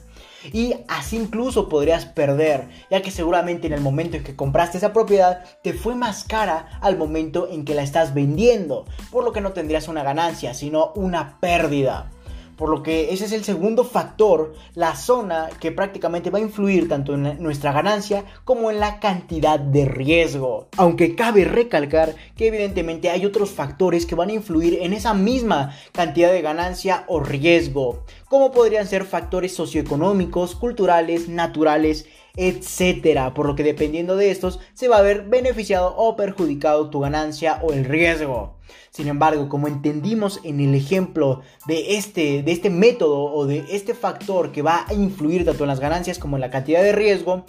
y 0.53 0.75
así 0.87 1.17
incluso 1.17 1.69
podrías 1.69 2.07
perder, 2.07 2.69
ya 2.89 3.03
que 3.03 3.11
seguramente 3.11 3.67
en 3.67 3.73
el 3.73 3.81
momento 3.81 4.17
en 4.17 4.23
que 4.23 4.37
compraste 4.37 4.79
esa 4.79 4.93
propiedad 4.93 5.45
te 5.63 5.73
fue 5.73 5.97
más 5.97 6.23
cara 6.23 6.79
al 6.81 6.97
momento 6.97 7.49
en 7.51 7.65
que 7.65 7.75
la 7.75 7.83
estás 7.83 8.15
vendiendo, 8.15 8.87
por 9.11 9.25
lo 9.25 9.33
que 9.33 9.41
no 9.41 9.53
tendrías 9.53 9.89
una 9.89 10.05
ganancia, 10.05 10.55
sino 10.55 10.93
una 10.95 11.41
pérdida. 11.41 12.11
Por 12.57 12.69
lo 12.69 12.83
que 12.83 13.13
ese 13.13 13.25
es 13.25 13.33
el 13.33 13.45
segundo 13.45 13.85
factor, 13.85 14.55
la 14.75 14.95
zona 14.95 15.49
que 15.61 15.73
prácticamente 15.73 16.31
va 16.31 16.39
a 16.39 16.43
influir 16.43 16.89
tanto 16.89 17.15
en 17.15 17.43
nuestra 17.43 17.73
ganancia 17.73 18.25
como 18.45 18.71
en 18.71 18.81
la 18.81 19.01
cantidad 19.01 19.59
de 19.59 19.85
riesgo. 19.85 20.69
Aunque 20.77 21.15
cabe 21.15 21.45
recalcar 21.45 22.15
que 22.37 22.49
evidentemente 22.49 23.11
hay 23.11 23.25
otros 23.27 23.51
factores 23.51 24.07
que 24.07 24.15
van 24.15 24.31
a 24.31 24.35
influir 24.35 24.79
en 24.83 24.93
esa 24.93 25.15
misma 25.15 25.75
cantidad 25.93 26.31
de 26.31 26.43
ganancia 26.43 27.05
o 27.09 27.21
riesgo, 27.21 28.05
como 28.29 28.53
podrían 28.53 28.87
ser 28.87 29.05
factores 29.05 29.55
socioeconómicos, 29.55 30.55
culturales, 30.55 31.29
naturales, 31.29 32.07
etcétera, 32.37 33.35
por 33.35 33.47
lo 33.47 33.55
que 33.55 33.63
dependiendo 33.63 34.17
de 34.17 34.31
estos 34.31 34.61
se 34.75 34.89
va 34.89 34.99
a 34.99 35.03
ver 35.03 35.25
beneficiado 35.25 35.95
o 35.97 36.17
perjudicado 36.17 36.91
tu 36.91 37.01
ganancia 37.01 37.61
o 37.63 37.73
el 37.73 37.85
riesgo. 37.85 38.57
Sin 38.91 39.09
embargo, 39.09 39.49
como 39.49 39.69
entendimos 39.69 40.41
en 40.45 40.61
el 40.61 40.75
ejemplo 40.75 41.41
de 41.67 41.97
este, 41.97 42.43
de 42.43 42.53
este 42.53 42.71
método 42.71 43.25
o 43.25 43.47
de 43.47 43.65
este 43.71 43.95
factor 43.95 44.53
que 44.53 44.63
va 44.63 44.85
a 44.87 44.95
influir 44.95 45.45
tanto 45.45 45.65
en 45.65 45.69
las 45.69 45.81
ganancias 45.81 46.19
como 46.19 46.37
en 46.37 46.43
la 46.43 46.51
cantidad 46.51 46.83
de 46.83 46.93
riesgo, 46.93 47.45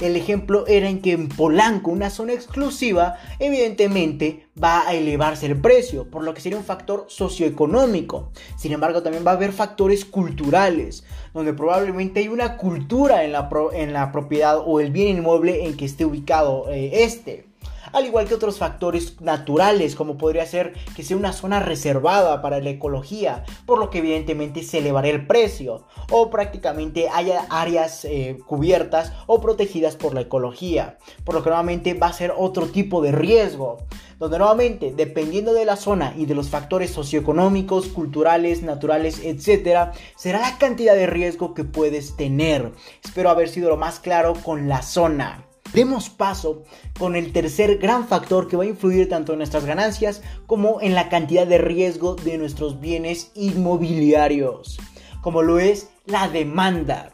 el 0.00 0.16
ejemplo 0.16 0.66
era 0.66 0.88
en 0.88 1.00
que 1.00 1.12
en 1.12 1.28
Polanco, 1.28 1.90
una 1.90 2.10
zona 2.10 2.32
exclusiva, 2.32 3.16
evidentemente 3.38 4.46
va 4.62 4.86
a 4.86 4.94
elevarse 4.94 5.46
el 5.46 5.60
precio, 5.60 6.10
por 6.10 6.24
lo 6.24 6.34
que 6.34 6.40
sería 6.40 6.58
un 6.58 6.64
factor 6.64 7.04
socioeconómico. 7.08 8.30
Sin 8.56 8.72
embargo, 8.72 9.02
también 9.02 9.26
va 9.26 9.32
a 9.32 9.34
haber 9.34 9.52
factores 9.52 10.04
culturales, 10.04 11.04
donde 11.34 11.52
probablemente 11.52 12.20
hay 12.20 12.28
una 12.28 12.56
cultura 12.56 13.24
en 13.24 13.32
la, 13.32 13.48
en 13.72 13.92
la 13.92 14.12
propiedad 14.12 14.62
o 14.64 14.80
el 14.80 14.90
bien 14.90 15.18
inmueble 15.18 15.66
en 15.66 15.76
que 15.76 15.84
esté 15.84 16.04
ubicado 16.04 16.70
eh, 16.70 17.04
este 17.04 17.49
al 17.92 18.06
igual 18.06 18.26
que 18.26 18.34
otros 18.34 18.58
factores 18.58 19.20
naturales, 19.20 19.94
como 19.94 20.18
podría 20.18 20.46
ser 20.46 20.74
que 20.94 21.02
sea 21.02 21.16
una 21.16 21.32
zona 21.32 21.60
reservada 21.60 22.42
para 22.42 22.60
la 22.60 22.70
ecología, 22.70 23.44
por 23.66 23.78
lo 23.78 23.90
que 23.90 23.98
evidentemente 23.98 24.62
se 24.62 24.78
elevará 24.78 25.08
el 25.08 25.26
precio, 25.26 25.84
o 26.10 26.30
prácticamente 26.30 27.08
haya 27.08 27.46
áreas 27.50 28.04
eh, 28.04 28.38
cubiertas 28.46 29.12
o 29.26 29.40
protegidas 29.40 29.96
por 29.96 30.14
la 30.14 30.22
ecología, 30.22 30.98
por 31.24 31.34
lo 31.34 31.42
que 31.42 31.50
nuevamente 31.50 31.94
va 31.94 32.08
a 32.08 32.12
ser 32.12 32.32
otro 32.36 32.66
tipo 32.66 33.00
de 33.02 33.12
riesgo 33.12 33.78
donde 34.20 34.38
nuevamente, 34.38 34.92
dependiendo 34.94 35.54
de 35.54 35.64
la 35.64 35.76
zona 35.76 36.12
y 36.14 36.26
de 36.26 36.34
los 36.34 36.50
factores 36.50 36.90
socioeconómicos, 36.90 37.86
culturales, 37.86 38.62
naturales, 38.62 39.18
etc., 39.24 39.92
será 40.14 40.40
la 40.40 40.58
cantidad 40.58 40.94
de 40.94 41.06
riesgo 41.06 41.54
que 41.54 41.64
puedes 41.64 42.16
tener. 42.16 42.70
Espero 43.02 43.30
haber 43.30 43.48
sido 43.48 43.70
lo 43.70 43.78
más 43.78 43.98
claro 43.98 44.34
con 44.34 44.68
la 44.68 44.82
zona. 44.82 45.49
Demos 45.72 46.10
paso 46.10 46.62
con 46.98 47.14
el 47.14 47.32
tercer 47.32 47.78
gran 47.78 48.08
factor 48.08 48.48
que 48.48 48.56
va 48.56 48.64
a 48.64 48.68
influir 48.68 49.08
tanto 49.08 49.32
en 49.32 49.38
nuestras 49.38 49.64
ganancias 49.64 50.22
como 50.46 50.80
en 50.80 50.94
la 50.94 51.08
cantidad 51.08 51.46
de 51.46 51.58
riesgo 51.58 52.16
de 52.16 52.38
nuestros 52.38 52.80
bienes 52.80 53.30
inmobiliarios, 53.34 54.78
como 55.22 55.42
lo 55.42 55.58
es 55.58 55.90
la 56.06 56.28
demanda 56.28 57.12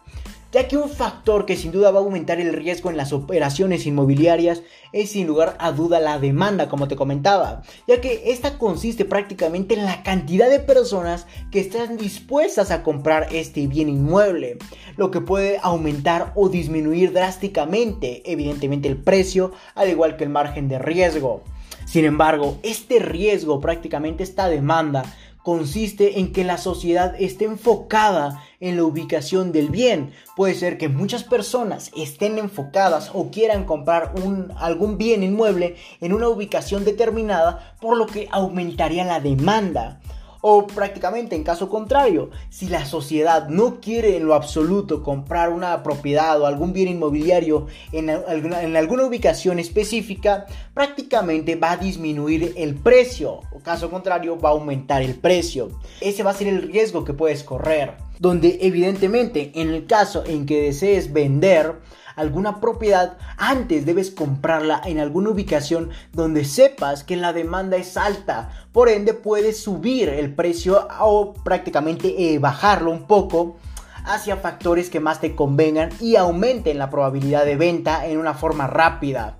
ya 0.56 0.68
que 0.68 0.78
un 0.78 0.88
factor 0.88 1.44
que 1.44 1.54
sin 1.54 1.70
duda 1.70 1.90
va 1.90 1.98
a 1.98 2.02
aumentar 2.02 2.40
el 2.40 2.54
riesgo 2.54 2.88
en 2.88 2.96
las 2.96 3.12
operaciones 3.12 3.84
inmobiliarias 3.84 4.62
es 4.90 5.10
sin 5.10 5.26
lugar 5.26 5.54
a 5.60 5.70
duda 5.70 6.00
la 6.00 6.18
demanda, 6.18 6.70
como 6.70 6.88
te 6.88 6.96
comentaba, 6.96 7.60
ya 7.86 8.00
que 8.00 8.30
esta 8.32 8.56
consiste 8.56 9.04
prácticamente 9.04 9.74
en 9.74 9.84
la 9.84 10.02
cantidad 10.02 10.48
de 10.48 10.60
personas 10.60 11.26
que 11.50 11.60
están 11.60 11.98
dispuestas 11.98 12.70
a 12.70 12.82
comprar 12.82 13.28
este 13.32 13.66
bien 13.66 13.90
inmueble, 13.90 14.56
lo 14.96 15.10
que 15.10 15.20
puede 15.20 15.58
aumentar 15.62 16.32
o 16.36 16.48
disminuir 16.48 17.12
drásticamente, 17.12 18.22
evidentemente, 18.24 18.88
el 18.88 18.96
precio, 18.96 19.52
al 19.74 19.90
igual 19.90 20.16
que 20.16 20.24
el 20.24 20.30
margen 20.30 20.68
de 20.68 20.78
riesgo. 20.78 21.42
Sin 21.84 22.06
embargo, 22.06 22.56
este 22.62 22.98
riesgo, 22.98 23.60
prácticamente 23.60 24.22
esta 24.22 24.48
demanda, 24.48 25.04
consiste 25.46 26.18
en 26.18 26.32
que 26.32 26.42
la 26.42 26.58
sociedad 26.58 27.14
esté 27.20 27.44
enfocada 27.44 28.42
en 28.58 28.74
la 28.74 28.82
ubicación 28.82 29.52
del 29.52 29.70
bien. 29.70 30.10
Puede 30.34 30.56
ser 30.56 30.76
que 30.76 30.88
muchas 30.88 31.22
personas 31.22 31.92
estén 31.96 32.38
enfocadas 32.38 33.12
o 33.14 33.30
quieran 33.30 33.62
comprar 33.62 34.12
algún 34.56 34.98
bien 34.98 35.22
inmueble 35.22 35.76
en 36.00 36.12
una 36.14 36.28
ubicación 36.28 36.84
determinada, 36.84 37.76
por 37.80 37.96
lo 37.96 38.06
que 38.06 38.26
aumentaría 38.32 39.04
la 39.04 39.20
demanda. 39.20 40.00
O 40.48 40.64
prácticamente 40.64 41.34
en 41.34 41.42
caso 41.42 41.68
contrario, 41.68 42.30
si 42.50 42.68
la 42.68 42.86
sociedad 42.86 43.48
no 43.48 43.80
quiere 43.80 44.16
en 44.16 44.26
lo 44.26 44.34
absoluto 44.36 45.02
comprar 45.02 45.48
una 45.48 45.82
propiedad 45.82 46.40
o 46.40 46.46
algún 46.46 46.72
bien 46.72 46.86
inmobiliario 46.86 47.66
en 47.90 48.10
alguna, 48.10 48.62
en 48.62 48.76
alguna 48.76 49.06
ubicación 49.06 49.58
específica, 49.58 50.46
prácticamente 50.72 51.56
va 51.56 51.72
a 51.72 51.76
disminuir 51.78 52.52
el 52.56 52.76
precio. 52.76 53.40
O 53.50 53.58
caso 53.58 53.90
contrario, 53.90 54.38
va 54.38 54.50
a 54.50 54.52
aumentar 54.52 55.02
el 55.02 55.16
precio. 55.16 55.68
Ese 56.00 56.22
va 56.22 56.30
a 56.30 56.34
ser 56.34 56.46
el 56.46 56.62
riesgo 56.62 57.02
que 57.02 57.12
puedes 57.12 57.42
correr. 57.42 57.94
Donde 58.20 58.58
evidentemente 58.62 59.50
en 59.56 59.70
el 59.70 59.86
caso 59.86 60.22
en 60.24 60.46
que 60.46 60.62
desees 60.62 61.12
vender, 61.12 61.74
alguna 62.16 62.60
propiedad, 62.60 63.18
antes 63.36 63.86
debes 63.86 64.10
comprarla 64.10 64.80
en 64.84 64.98
alguna 64.98 65.30
ubicación 65.30 65.90
donde 66.12 66.44
sepas 66.44 67.04
que 67.04 67.16
la 67.16 67.32
demanda 67.32 67.76
es 67.76 67.96
alta. 67.96 68.50
Por 68.72 68.88
ende 68.88 69.14
puedes 69.14 69.62
subir 69.62 70.08
el 70.08 70.34
precio 70.34 70.88
o 71.00 71.34
prácticamente 71.34 72.34
eh, 72.34 72.38
bajarlo 72.38 72.90
un 72.90 73.04
poco 73.04 73.56
hacia 74.04 74.36
factores 74.36 74.88
que 74.88 75.00
más 75.00 75.20
te 75.20 75.34
convengan 75.34 75.90
y 76.00 76.16
aumenten 76.16 76.78
la 76.78 76.90
probabilidad 76.90 77.44
de 77.44 77.56
venta 77.56 78.06
en 78.06 78.18
una 78.18 78.34
forma 78.34 78.66
rápida. 78.66 79.38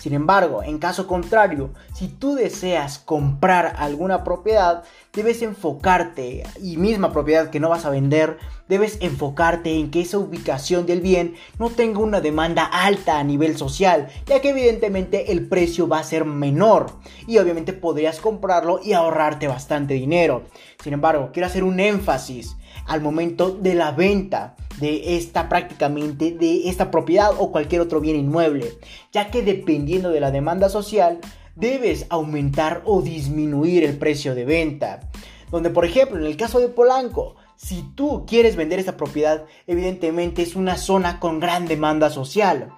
Sin 0.00 0.14
embargo, 0.14 0.62
en 0.62 0.78
caso 0.78 1.06
contrario, 1.06 1.70
si 1.94 2.08
tú 2.08 2.34
deseas 2.34 2.98
comprar 2.98 3.74
alguna 3.78 4.24
propiedad, 4.24 4.84
debes 5.12 5.42
enfocarte, 5.42 6.44
y 6.62 6.76
misma 6.76 7.12
propiedad 7.12 7.50
que 7.50 7.60
no 7.60 7.70
vas 7.70 7.84
a 7.86 7.90
vender, 7.90 8.38
debes 8.68 8.98
enfocarte 9.00 9.78
en 9.78 9.90
que 9.90 10.02
esa 10.02 10.18
ubicación 10.18 10.86
del 10.86 11.00
bien 11.00 11.34
no 11.58 11.70
tenga 11.70 12.00
una 12.00 12.20
demanda 12.20 12.64
alta 12.64 13.18
a 13.18 13.24
nivel 13.24 13.56
social, 13.56 14.08
ya 14.26 14.40
que 14.40 14.50
evidentemente 14.50 15.32
el 15.32 15.48
precio 15.48 15.88
va 15.88 16.00
a 16.00 16.04
ser 16.04 16.24
menor 16.24 16.92
y 17.26 17.38
obviamente 17.38 17.72
podrías 17.72 18.20
comprarlo 18.20 18.80
y 18.82 18.92
ahorrarte 18.92 19.48
bastante 19.48 19.94
dinero. 19.94 20.42
Sin 20.82 20.92
embargo, 20.92 21.30
quiero 21.32 21.46
hacer 21.46 21.64
un 21.64 21.80
énfasis 21.80 22.56
al 22.86 23.00
momento 23.00 23.50
de 23.50 23.74
la 23.74 23.92
venta 23.92 24.56
de 24.78 25.16
esta 25.16 25.48
prácticamente 25.48 26.32
de 26.32 26.68
esta 26.68 26.90
propiedad 26.90 27.30
o 27.38 27.50
cualquier 27.50 27.80
otro 27.80 28.00
bien 28.00 28.16
inmueble, 28.16 28.78
ya 29.12 29.30
que 29.30 29.42
dependiendo 29.42 30.10
de 30.10 30.20
la 30.20 30.30
demanda 30.30 30.68
social 30.68 31.18
debes 31.54 32.06
aumentar 32.10 32.82
o 32.84 33.00
disminuir 33.00 33.84
el 33.84 33.96
precio 33.96 34.34
de 34.34 34.44
venta. 34.44 35.08
Donde 35.50 35.70
por 35.70 35.84
ejemplo 35.84 36.18
en 36.18 36.26
el 36.26 36.36
caso 36.36 36.60
de 36.60 36.68
Polanco, 36.68 37.36
si 37.56 37.82
tú 37.94 38.26
quieres 38.26 38.56
vender 38.56 38.78
esta 38.78 38.96
propiedad, 38.96 39.46
evidentemente 39.66 40.42
es 40.42 40.56
una 40.56 40.76
zona 40.76 41.18
con 41.20 41.40
gran 41.40 41.66
demanda 41.66 42.10
social 42.10 42.72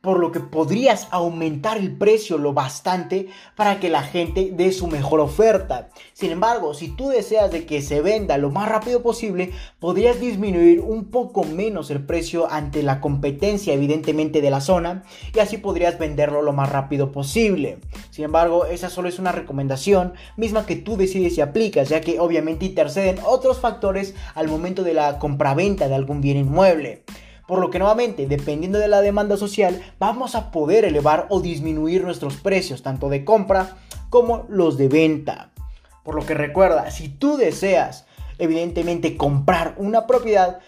por 0.00 0.20
lo 0.20 0.30
que 0.30 0.40
podrías 0.40 1.08
aumentar 1.10 1.76
el 1.76 1.96
precio 1.96 2.38
lo 2.38 2.52
bastante 2.52 3.28
para 3.56 3.80
que 3.80 3.88
la 3.88 4.02
gente 4.02 4.50
dé 4.52 4.70
su 4.72 4.86
mejor 4.86 5.18
oferta. 5.20 5.88
Sin 6.12 6.30
embargo, 6.30 6.72
si 6.72 6.88
tú 6.88 7.08
deseas 7.08 7.50
de 7.50 7.66
que 7.66 7.82
se 7.82 8.00
venda 8.00 8.38
lo 8.38 8.50
más 8.50 8.68
rápido 8.68 9.02
posible, 9.02 9.50
podrías 9.80 10.20
disminuir 10.20 10.80
un 10.80 11.06
poco 11.06 11.42
menos 11.42 11.90
el 11.90 12.04
precio 12.06 12.50
ante 12.50 12.82
la 12.82 13.00
competencia 13.00 13.74
evidentemente 13.74 14.40
de 14.40 14.50
la 14.50 14.60
zona 14.60 15.02
y 15.34 15.40
así 15.40 15.58
podrías 15.58 15.98
venderlo 15.98 16.42
lo 16.42 16.52
más 16.52 16.70
rápido 16.70 17.10
posible. 17.10 17.78
Sin 18.10 18.24
embargo, 18.24 18.66
esa 18.66 18.90
solo 18.90 19.08
es 19.08 19.18
una 19.18 19.32
recomendación 19.32 20.14
misma 20.36 20.64
que 20.64 20.76
tú 20.76 20.96
decides 20.96 21.34
si 21.34 21.40
aplicas, 21.40 21.88
ya 21.88 22.00
que 22.00 22.20
obviamente 22.20 22.66
interceden 22.66 23.18
otros 23.24 23.58
factores 23.58 24.14
al 24.34 24.48
momento 24.48 24.84
de 24.84 24.94
la 24.94 25.18
compraventa 25.18 25.88
de 25.88 25.94
algún 25.96 26.20
bien 26.20 26.36
inmueble. 26.36 27.02
Por 27.48 27.60
lo 27.60 27.70
que 27.70 27.78
nuevamente, 27.78 28.26
dependiendo 28.26 28.78
de 28.78 28.88
la 28.88 29.00
demanda 29.00 29.38
social, 29.38 29.82
vamos 29.98 30.34
a 30.34 30.50
poder 30.50 30.84
elevar 30.84 31.26
o 31.30 31.40
disminuir 31.40 32.04
nuestros 32.04 32.36
precios, 32.36 32.82
tanto 32.82 33.08
de 33.08 33.24
compra 33.24 33.78
como 34.10 34.44
los 34.50 34.76
de 34.76 34.88
venta. 34.88 35.50
Por 36.04 36.14
lo 36.14 36.26
que 36.26 36.34
recuerda, 36.34 36.90
si 36.90 37.08
tú 37.08 37.38
deseas 37.38 38.04
evidentemente 38.38 39.16
comprar 39.16 39.74
una 39.78 40.06
propiedad, 40.06 40.58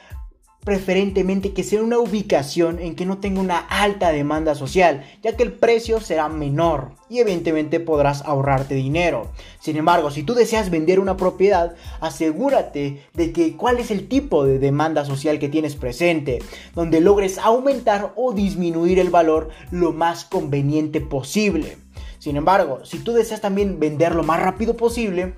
preferentemente 0.65 1.53
que 1.53 1.65
sea 1.65 1.83
una 1.83 1.99
ubicación 1.99 2.79
en 2.81 2.95
que 2.95 3.07
no 3.07 3.19
tenga 3.19 3.41
una 3.41 3.59
alta 3.59 4.13
demanda 4.13 4.55
social, 4.55 5.05
ya 5.23 5.37
que 5.37 5.43
el 5.43 5.53
precio 5.53 6.01
será 6.01 6.29
menor 6.29 6.93
y 7.09 7.19
evidentemente 7.19 7.81
podrás 7.81 8.23
ahorrarte 8.23 8.75
dinero. 8.75 9.31
Sin 9.59 9.77
embargo, 9.77 10.11
si 10.11 10.23
tú 10.23 10.35
deseas 10.35 10.71
vender 10.71 11.01
una 11.01 11.17
propiedad, 11.17 11.75
asegúrate 12.01 13.03
de 13.15 13.33
que 13.33 13.57
cuál 13.57 13.79
es 13.79 13.91
el 13.91 14.09
tipo 14.09 14.45
de 14.45 14.59
demanda 14.59 15.05
social 15.05 15.39
que 15.39 15.49
tienes 15.49 15.77
presente, 15.77 16.41
donde 16.75 17.01
logres 17.01 17.39
aumentar 17.39 18.13
o 18.17 18.33
disminuir 18.33 18.99
el 18.99 19.11
valor 19.11 19.49
lo 19.71 19.93
más 19.93 20.25
conveniente 20.25 21.01
posible. 21.01 21.79
Sin 22.19 22.37
embargo, 22.37 22.85
si 22.85 22.99
tú 22.99 23.15
deseas 23.15 23.41
también 23.41 23.81
vender 23.81 24.15
lo 24.15 24.23
más 24.23 24.41
rápido 24.41 24.77
posible, 24.77 25.35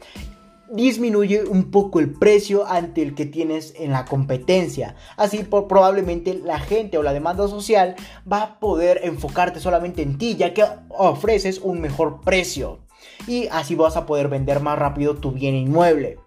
disminuye 0.73 1.45
un 1.45 1.71
poco 1.71 2.01
el 2.01 2.13
precio 2.13 2.67
ante 2.67 3.03
el 3.03 3.15
que 3.15 3.27
tienes 3.27 3.75
en 3.79 3.93
la 3.93 4.05
competencia. 4.05 4.97
Así 5.17 5.45
probablemente 5.45 6.35
la 6.35 6.59
gente 6.59 6.99
o 6.99 7.03
la 7.03 7.13
demanda 7.13 7.47
social 7.49 7.95
va 8.31 8.43
a 8.43 8.61
poder 8.61 9.01
enfocarte 9.05 9.61
solamente 9.61 10.03
en 10.03 10.19
ti 10.19 10.35
ya 10.37 10.55
que 10.55 10.65
ofreces 10.89 11.59
un 11.59 11.81
mejor 11.81 12.21
precio. 12.23 12.81
Y 13.27 13.49
así 13.49 13.75
vas 13.75 13.97
a 13.97 14.07
poder 14.07 14.29
vender 14.29 14.61
más 14.61 14.79
rápido 14.79 15.17
tu 15.17 15.33
bien 15.33 15.55
inmueble. 15.55 16.19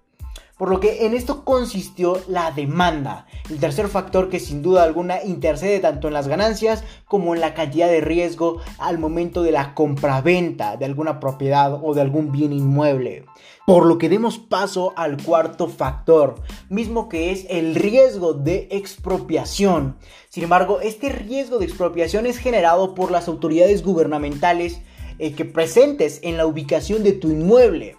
Por 0.57 0.69
lo 0.69 0.79
que 0.79 1.05
en 1.05 1.13
esto 1.13 1.43
consistió 1.43 2.21
la 2.29 2.51
demanda, 2.51 3.27
el 3.49 3.59
tercer 3.59 3.89
factor 3.89 4.29
que 4.29 4.39
sin 4.39 4.61
duda 4.61 4.83
alguna 4.83 5.21
intercede 5.21 5.79
tanto 5.79 6.07
en 6.07 6.13
las 6.13 6.29
ganancias 6.29 6.85
como 7.03 7.35
en 7.35 7.41
la 7.41 7.53
cantidad 7.53 7.89
de 7.89 7.99
riesgo 7.99 8.61
al 8.77 8.97
momento 8.97 9.43
de 9.43 9.51
la 9.51 9.73
compraventa 9.73 10.77
de 10.77 10.85
alguna 10.85 11.19
propiedad 11.19 11.77
o 11.83 11.93
de 11.93 11.99
algún 11.99 12.31
bien 12.31 12.53
inmueble. 12.53 13.25
Por 13.67 13.85
lo 13.85 13.97
que 13.97 14.07
demos 14.07 14.37
paso 14.37 14.93
al 14.95 15.21
cuarto 15.21 15.67
factor, 15.67 16.35
mismo 16.69 17.09
que 17.09 17.31
es 17.31 17.45
el 17.49 17.75
riesgo 17.75 18.33
de 18.33 18.69
expropiación. 18.71 19.97
Sin 20.29 20.43
embargo, 20.43 20.79
este 20.79 21.09
riesgo 21.09 21.59
de 21.59 21.65
expropiación 21.65 22.25
es 22.25 22.37
generado 22.37 22.95
por 22.95 23.11
las 23.11 23.27
autoridades 23.27 23.83
gubernamentales 23.83 24.79
eh, 25.19 25.33
que 25.33 25.43
presentes 25.43 26.21
en 26.23 26.37
la 26.37 26.45
ubicación 26.45 27.03
de 27.03 27.11
tu 27.11 27.29
inmueble 27.29 27.97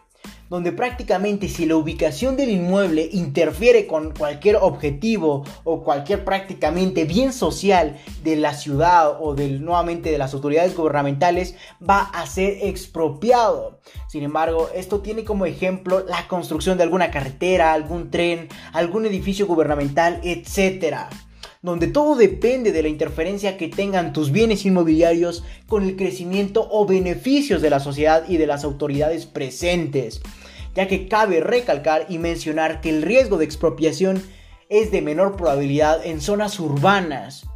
donde 0.49 0.73
prácticamente 0.73 1.49
si 1.49 1.67
la 1.67 1.77
ubicación 1.77 2.37
del 2.37 2.51
inmueble 2.51 3.09
interfiere 3.13 3.87
con 3.87 4.13
cualquier 4.13 4.57
objetivo 4.57 5.45
o 5.65 5.83
cualquier 5.83 6.25
prácticamente 6.25 7.05
bien 7.05 7.33
social 7.33 7.97
de 8.23 8.37
la 8.37 8.55
ciudad 8.55 9.17
o 9.21 9.35
del, 9.35 9.65
nuevamente 9.65 10.11
de 10.11 10.19
las 10.19 10.35
autoridades 10.35 10.77
gubernamentales, 10.77 11.57
va 11.89 12.01
a 12.01 12.27
ser 12.27 12.59
expropiado. 12.63 13.81
Sin 14.09 14.23
embargo, 14.23 14.71
esto 14.75 15.01
tiene 15.01 15.25
como 15.25 15.47
ejemplo 15.47 16.05
la 16.07 16.27
construcción 16.29 16.77
de 16.77 16.85
alguna 16.85 17.11
carretera, 17.11 17.73
algún 17.73 18.11
tren, 18.11 18.49
algún 18.73 19.07
edificio 19.07 19.47
gubernamental, 19.47 20.21
etcétera 20.23 21.09
donde 21.63 21.87
todo 21.87 22.17
depende 22.17 22.73
de 22.73 22.83
la 22.83 22.89
interferencia 22.89 23.57
que 23.57 23.69
tengan 23.69 24.13
tus 24.13 24.31
bienes 24.31 24.65
inmobiliarios 24.65 25.45
con 25.67 25.83
el 25.83 25.97
crecimiento 25.97 26.69
o 26.71 26.87
beneficios 26.87 27.63
de 27.63 27.71
la 27.71 27.81
sociedad 27.81 28.25
y 28.29 28.37
de 28.37 28.47
las 28.47 28.65
autoridades 28.65 29.27
presentes, 29.27 30.21
ya 30.75 30.87
que 30.89 31.09
cabe 31.09 31.41
recalcar 31.41 32.07
y 32.09 32.19
mencionar 32.19 32.81
que 32.81 32.91
el 32.91 33.03
riesgo 33.03 33.39
de 33.39 33.45
expropiación 33.45 34.23
es 34.69 34.91
de 34.91 35.03
menor 35.03 35.37
probabilidad 35.37 36.05
en 36.05 36.21
zonas 36.21 36.59
urbanas 36.61 37.47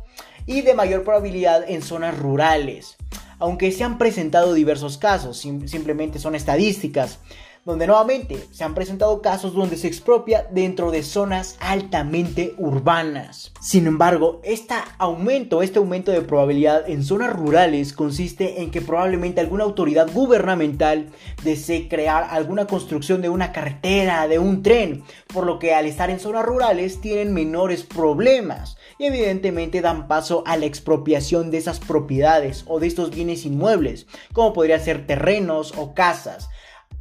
y 0.46 0.62
de 0.62 0.74
mayor 0.74 1.04
probabilidad 1.04 1.68
en 1.68 1.82
zonas 1.82 2.18
rurales. 2.18 2.96
Aunque 3.38 3.72
se 3.72 3.84
han 3.84 3.98
presentado 3.98 4.52
diversos 4.52 4.98
casos, 4.98 5.38
simplemente 5.38 6.18
son 6.18 6.34
estadísticas, 6.34 7.20
donde 7.64 7.86
nuevamente 7.86 8.38
se 8.50 8.64
han 8.64 8.74
presentado 8.74 9.20
casos 9.20 9.54
donde 9.54 9.76
se 9.76 9.86
expropia 9.86 10.46
dentro 10.50 10.90
de 10.90 11.02
zonas 11.02 11.56
altamente 11.60 12.54
urbanas. 12.58 13.52
Sin 13.60 13.86
embargo, 13.86 14.40
este 14.44 14.74
aumento, 14.98 15.62
este 15.62 15.78
aumento 15.78 16.10
de 16.10 16.22
probabilidad 16.22 16.88
en 16.88 17.04
zonas 17.04 17.34
rurales 17.34 17.92
consiste 17.92 18.62
en 18.62 18.70
que 18.70 18.80
probablemente 18.80 19.40
alguna 19.40 19.64
autoridad 19.64 20.10
gubernamental 20.12 21.08
desee 21.44 21.88
crear 21.88 22.28
alguna 22.30 22.66
construcción 22.66 23.20
de 23.20 23.28
una 23.28 23.52
carretera, 23.52 24.26
de 24.26 24.38
un 24.38 24.62
tren, 24.62 25.04
por 25.32 25.44
lo 25.44 25.58
que 25.58 25.74
al 25.74 25.86
estar 25.86 26.10
en 26.10 26.20
zonas 26.20 26.44
rurales 26.44 27.00
tienen 27.00 27.34
menores 27.34 27.82
problemas 27.82 28.76
y 28.98 29.04
evidentemente 29.04 29.80
dan 29.80 30.08
paso 30.08 30.42
a 30.46 30.56
la 30.56 30.66
expropiación 30.66 31.50
de 31.50 31.58
esas 31.58 31.80
propiedades 31.80 32.64
o 32.66 32.80
de 32.80 32.86
estos 32.86 33.10
bienes 33.10 33.44
inmuebles, 33.44 34.06
como 34.32 34.52
podría 34.52 34.78
ser 34.78 35.06
terrenos 35.06 35.74
o 35.76 35.94
casas. 35.94 36.48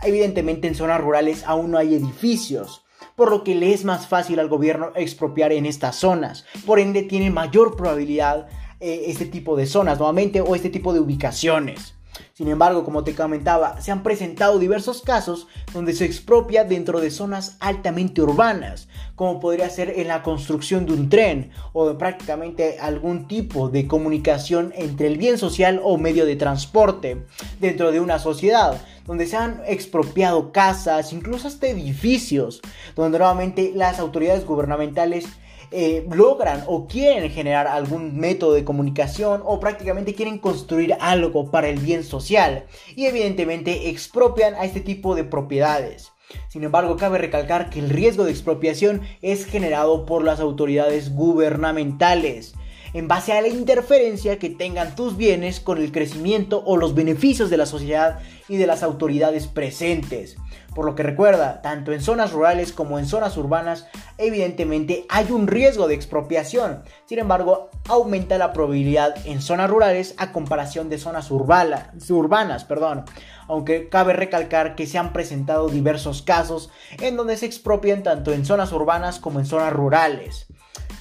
Evidentemente 0.01 0.67
en 0.67 0.75
zonas 0.75 1.01
rurales 1.01 1.43
aún 1.45 1.71
no 1.71 1.77
hay 1.77 1.95
edificios, 1.95 2.85
por 3.15 3.31
lo 3.31 3.43
que 3.43 3.55
le 3.55 3.73
es 3.73 3.83
más 3.83 4.07
fácil 4.07 4.39
al 4.39 4.47
gobierno 4.47 4.91
expropiar 4.95 5.51
en 5.51 5.65
estas 5.65 5.97
zonas. 5.97 6.45
Por 6.65 6.79
ende 6.79 7.03
tiene 7.03 7.29
mayor 7.29 7.75
probabilidad 7.75 8.47
eh, 8.79 9.03
este 9.07 9.25
tipo 9.25 9.57
de 9.57 9.65
zonas 9.65 9.99
nuevamente 9.99 10.39
o 10.39 10.55
este 10.55 10.69
tipo 10.69 10.93
de 10.93 11.01
ubicaciones. 11.01 11.95
Sin 12.33 12.47
embargo, 12.47 12.83
como 12.83 13.03
te 13.03 13.15
comentaba, 13.15 13.81
se 13.81 13.91
han 13.91 14.03
presentado 14.03 14.59
diversos 14.59 15.01
casos 15.01 15.47
donde 15.73 15.93
se 15.93 16.05
expropia 16.05 16.63
dentro 16.63 17.01
de 17.01 17.11
zonas 17.11 17.57
altamente 17.59 18.21
urbanas, 18.21 18.87
como 19.15 19.39
podría 19.39 19.69
ser 19.69 19.93
en 19.99 20.07
la 20.07 20.23
construcción 20.23 20.85
de 20.85 20.93
un 20.93 21.09
tren 21.09 21.51
o 21.73 21.97
prácticamente 21.97 22.77
algún 22.79 23.27
tipo 23.27 23.69
de 23.69 23.87
comunicación 23.87 24.73
entre 24.75 25.07
el 25.07 25.17
bien 25.17 25.37
social 25.37 25.81
o 25.83 25.97
medio 25.97 26.25
de 26.25 26.35
transporte 26.35 27.25
dentro 27.59 27.91
de 27.91 27.99
una 27.99 28.19
sociedad, 28.19 28.81
donde 29.05 29.25
se 29.25 29.37
han 29.37 29.61
expropiado 29.67 30.51
casas, 30.51 31.13
incluso 31.13 31.47
hasta 31.47 31.67
edificios, 31.67 32.61
donde 32.95 33.17
nuevamente 33.17 33.71
las 33.75 33.99
autoridades 33.99 34.45
gubernamentales 34.45 35.25
eh, 35.71 36.05
logran 36.11 36.63
o 36.67 36.87
quieren 36.87 37.29
generar 37.31 37.67
algún 37.67 38.17
método 38.17 38.53
de 38.53 38.63
comunicación 38.63 39.41
o 39.45 39.59
prácticamente 39.59 40.15
quieren 40.15 40.39
construir 40.39 40.95
algo 40.99 41.51
para 41.51 41.69
el 41.69 41.79
bien 41.79 42.03
social 42.03 42.65
y 42.95 43.05
evidentemente 43.05 43.89
expropian 43.89 44.55
a 44.55 44.65
este 44.65 44.81
tipo 44.81 45.15
de 45.15 45.23
propiedades. 45.23 46.11
Sin 46.47 46.63
embargo, 46.63 46.97
cabe 46.97 47.17
recalcar 47.17 47.69
que 47.69 47.79
el 47.79 47.89
riesgo 47.89 48.23
de 48.23 48.31
expropiación 48.31 49.01
es 49.21 49.45
generado 49.45 50.05
por 50.05 50.23
las 50.23 50.39
autoridades 50.39 51.13
gubernamentales 51.13 52.53
en 52.93 53.07
base 53.07 53.33
a 53.33 53.41
la 53.41 53.47
interferencia 53.47 54.39
que 54.39 54.49
tengan 54.49 54.95
tus 54.95 55.17
bienes 55.17 55.59
con 55.59 55.77
el 55.77 55.91
crecimiento 55.91 56.63
o 56.65 56.77
los 56.77 56.95
beneficios 56.95 57.49
de 57.49 57.57
la 57.57 57.65
sociedad 57.65 58.19
y 58.47 58.57
de 58.57 58.67
las 58.67 58.83
autoridades 58.83 59.47
presentes. 59.47 60.37
Por 60.75 60.85
lo 60.85 60.95
que 60.95 61.03
recuerda, 61.03 61.61
tanto 61.61 61.91
en 61.91 62.01
zonas 62.01 62.31
rurales 62.31 62.71
como 62.71 62.99
en 62.99 63.07
zonas 63.07 63.37
urbanas, 63.37 63.87
evidentemente 64.17 65.05
hay 65.09 65.31
un 65.31 65.47
riesgo 65.47 65.87
de 65.87 65.95
expropiación. 65.95 66.83
Sin 67.05 67.19
embargo, 67.19 67.69
aumenta 67.87 68.37
la 68.37 68.53
probabilidad 68.53 69.15
en 69.25 69.41
zonas 69.41 69.69
rurales 69.69 70.13
a 70.17 70.31
comparación 70.31 70.89
de 70.89 70.99
zonas 70.99 71.31
urbanas, 71.31 72.63
perdón. 72.65 73.05
Aunque 73.47 73.89
cabe 73.89 74.13
recalcar 74.13 74.75
que 74.75 74.85
se 74.85 74.99
han 74.99 75.11
presentado 75.11 75.69
diversos 75.69 76.21
casos 76.21 76.69
en 76.99 77.17
donde 77.17 77.35
se 77.35 77.47
expropian 77.47 78.03
tanto 78.03 78.31
en 78.31 78.45
zonas 78.45 78.71
urbanas 78.71 79.19
como 79.19 79.39
en 79.39 79.47
zonas 79.47 79.73
rurales. 79.73 80.48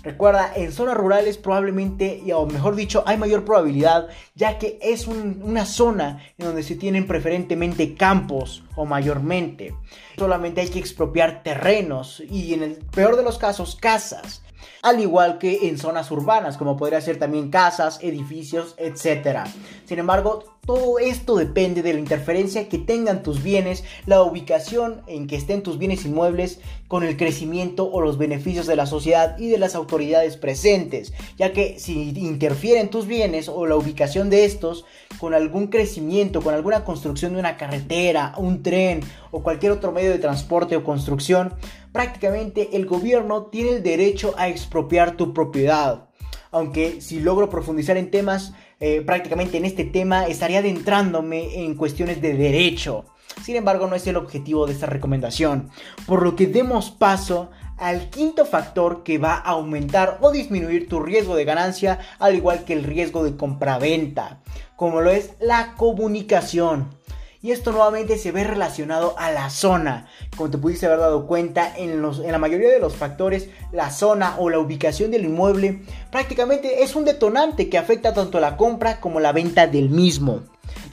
Recuerda, 0.09 0.53
en 0.57 0.73
zonas 0.73 0.97
rurales 0.97 1.37
probablemente, 1.37 2.23
o 2.35 2.47
mejor 2.47 2.77
dicho, 2.77 3.03
hay 3.05 3.19
mayor 3.19 3.45
probabilidad, 3.45 4.09
ya 4.35 4.57
que 4.59 4.79
es 4.81 5.07
una 5.07 5.67
zona 5.67 6.25
en 6.39 6.47
donde 6.47 6.63
se 6.63 6.77
tienen 6.77 7.07
preferentemente 7.07 7.95
campos 7.95 8.65
o 8.75 8.87
mayormente. 8.87 9.75
Solamente 10.17 10.63
hay 10.63 10.69
que 10.69 10.79
expropiar 10.79 11.43
terrenos 11.43 12.23
y 12.27 12.55
en 12.55 12.63
el 12.63 12.77
peor 12.77 13.17
de 13.17 13.23
los 13.23 13.37
casos 13.37 13.77
casas 13.77 14.43
al 14.83 15.01
igual 15.01 15.39
que 15.39 15.69
en 15.69 15.79
zonas 15.79 16.11
urbanas, 16.11 16.57
como 16.57 16.77
podría 16.77 17.01
ser 17.01 17.19
también 17.19 17.51
casas, 17.51 17.99
edificios, 18.03 18.75
etc. 18.79 19.47
Sin 19.87 19.99
embargo, 19.99 20.59
todo 20.69 20.99
esto 20.99 21.37
depende 21.37 21.81
de 21.81 21.95
la 21.95 21.99
interferencia 21.99 22.69
que 22.69 22.77
tengan 22.77 23.23
tus 23.23 23.43
bienes, 23.43 23.85
la 24.05 24.23
ubicación 24.23 25.01
en 25.07 25.27
que 25.27 25.37
estén 25.37 25.63
tus 25.63 25.79
bienes 25.79 26.05
inmuebles 26.05 26.61
con 26.89 27.05
el 27.05 27.17
crecimiento 27.17 27.91
o 27.91 28.03
los 28.03 28.19
beneficios 28.19 28.67
de 28.67 28.77
la 28.77 28.85
sociedad 28.85 29.39
y 29.39 29.49
de 29.49 29.57
las 29.57 29.75
autoridades 29.75 30.37
presentes, 30.37 31.15
ya 31.39 31.55
que 31.55 31.79
si 31.79 32.11
interfieren 32.19 32.91
tus 32.91 33.07
bienes 33.07 33.49
o 33.49 33.67
la 33.67 33.77
ubicación 33.77 34.29
de 34.29 34.45
estos 34.45 34.85
con 35.19 35.33
algún 35.33 35.69
crecimiento, 35.69 36.43
con 36.43 36.53
alguna 36.53 36.85
construcción 36.85 37.33
de 37.33 37.41
una 37.41 37.57
carretera, 37.57 38.35
un 38.37 38.63
tren 38.63 39.01
o 39.31 39.43
cualquier 39.43 39.73
otro 39.73 39.91
medio 39.91 40.11
de 40.11 40.19
transporte 40.19 40.77
o 40.77 40.85
construcción, 40.85 41.55
prácticamente 41.93 42.77
el 42.77 42.87
gobierno 42.87 43.47
tiene 43.47 43.71
el 43.71 43.83
derecho 43.83 44.35
a 44.37 44.49
expropiar 44.49 45.17
tu 45.17 45.33
propiedad. 45.33 46.09
Aunque 46.51 47.01
si 47.01 47.21
logro 47.21 47.51
profundizar 47.51 47.97
en 47.97 48.11
temas, 48.11 48.53
eh, 48.81 49.03
prácticamente 49.03 49.59
en 49.59 49.65
este 49.65 49.85
tema 49.85 50.27
estaría 50.27 50.61
adentrándome 50.61 51.65
en 51.65 51.75
cuestiones 51.75 52.23
de 52.23 52.35
derecho. 52.35 53.05
Sin 53.43 53.57
embargo, 53.57 53.87
no 53.87 53.95
es 53.95 54.07
el 54.07 54.17
objetivo 54.17 54.67
de 54.67 54.73
esta 54.73 54.87
recomendación. 54.87 55.71
Por 56.07 56.23
lo 56.23 56.37
que 56.37 56.47
demos 56.47 56.91
paso 56.91 57.51
al 57.77 58.11
quinto 58.11 58.45
factor 58.45 59.05
que 59.05 59.19
va 59.19 59.35
a 59.35 59.51
aumentar 59.51 60.19
o 60.21 60.33
disminuir 60.33 60.89
tu 60.89 61.01
riesgo 61.01 61.37
de 61.37 61.45
ganancia, 61.45 62.01
al 62.19 62.35
igual 62.35 62.65
que 62.65 62.73
el 62.73 62.85
riesgo 62.85 63.23
de 63.23 63.37
compraventa, 63.37 64.41
como 64.77 65.01
lo 65.01 65.11
es 65.11 65.35
la 65.41 65.75
comunicación. 65.77 66.98
Y 67.41 67.53
esto 67.53 67.71
nuevamente 67.71 68.19
se 68.19 68.33
ve 68.33 68.43
relacionado 68.43 69.15
a 69.17 69.31
la 69.31 69.49
zona. 69.49 70.09
Como 70.37 70.51
te 70.51 70.59
pudiste 70.59 70.87
haber 70.87 70.99
dado 70.99 71.27
cuenta, 71.27 71.73
en, 71.77 72.05
en 72.05 72.33
la 72.33 72.39
mayoría 72.39 72.69
de 72.69 72.81
los 72.81 72.97
factores, 72.97 73.49
la 73.71 73.91
zona 73.91 74.35
o 74.39 74.51
la 74.51 74.59
ubicación 74.59 75.13
del 75.13 75.25
inmueble 75.25 75.83
prácticamente 76.11 76.83
es 76.83 76.97
un 76.97 77.05
detonante 77.05 77.69
que 77.69 77.79
afecta 77.79 78.13
tanto 78.13 78.41
la 78.41 78.57
compra 78.57 79.01
como 79.01 79.21
la 79.21 79.33
venta 79.33 79.69
del 79.69 79.89
mismo. 79.89 80.43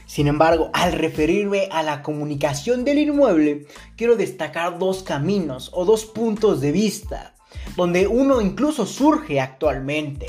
Sin 0.06 0.28
embargo, 0.28 0.70
al 0.72 0.92
referirme 0.92 1.68
a 1.72 1.82
la 1.82 2.02
comunicación 2.02 2.84
del 2.84 2.98
inmueble, 2.98 3.66
quiero 3.96 4.14
destacar 4.14 4.78
dos 4.78 5.02
caminos 5.02 5.70
o 5.74 5.84
dos 5.84 6.04
puntos 6.04 6.60
de 6.60 6.70
vista, 6.70 7.34
donde 7.76 8.06
uno 8.06 8.40
incluso 8.40 8.86
surge 8.86 9.40
actualmente. 9.40 10.28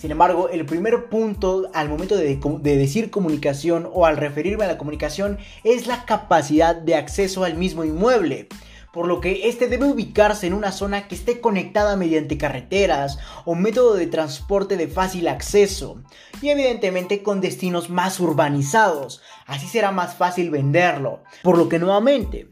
Sin 0.00 0.10
embargo, 0.10 0.50
el 0.50 0.66
primer 0.66 1.08
punto 1.08 1.70
al 1.72 1.88
momento 1.88 2.16
de, 2.16 2.36
decir 2.62 3.10
comunicación 3.10 3.88
o 3.92 4.04
al 4.04 4.18
referirme 4.18 4.64
a 4.64 4.68
la 4.68 4.76
comunicación 4.76 5.38
es 5.64 5.86
la 5.86 6.04
capacidad 6.04 6.76
de 6.76 6.96
acceso 6.96 7.44
al 7.44 7.56
mismo 7.56 7.82
inmueble. 7.82 8.48
Por 8.92 9.08
lo 9.08 9.20
que 9.20 9.48
este 9.48 9.68
debe 9.68 9.86
ubicarse 9.86 10.46
en 10.46 10.54
una 10.54 10.72
zona 10.72 11.08
que 11.08 11.14
esté 11.14 11.40
conectada 11.40 11.96
mediante 11.96 12.38
carreteras 12.38 13.18
o 13.44 13.54
método 13.54 13.94
de 13.94 14.06
transporte 14.06 14.76
de 14.76 14.88
fácil 14.88 15.28
acceso 15.28 16.02
y 16.40 16.48
evidentemente 16.48 17.22
con 17.22 17.40
destinos 17.40 17.90
más 17.90 18.20
urbanizados, 18.20 19.22
así 19.46 19.66
será 19.66 19.92
más 19.92 20.14
fácil 20.14 20.50
venderlo, 20.50 21.22
por 21.42 21.58
lo 21.58 21.68
que 21.68 21.78
nuevamente 21.78 22.48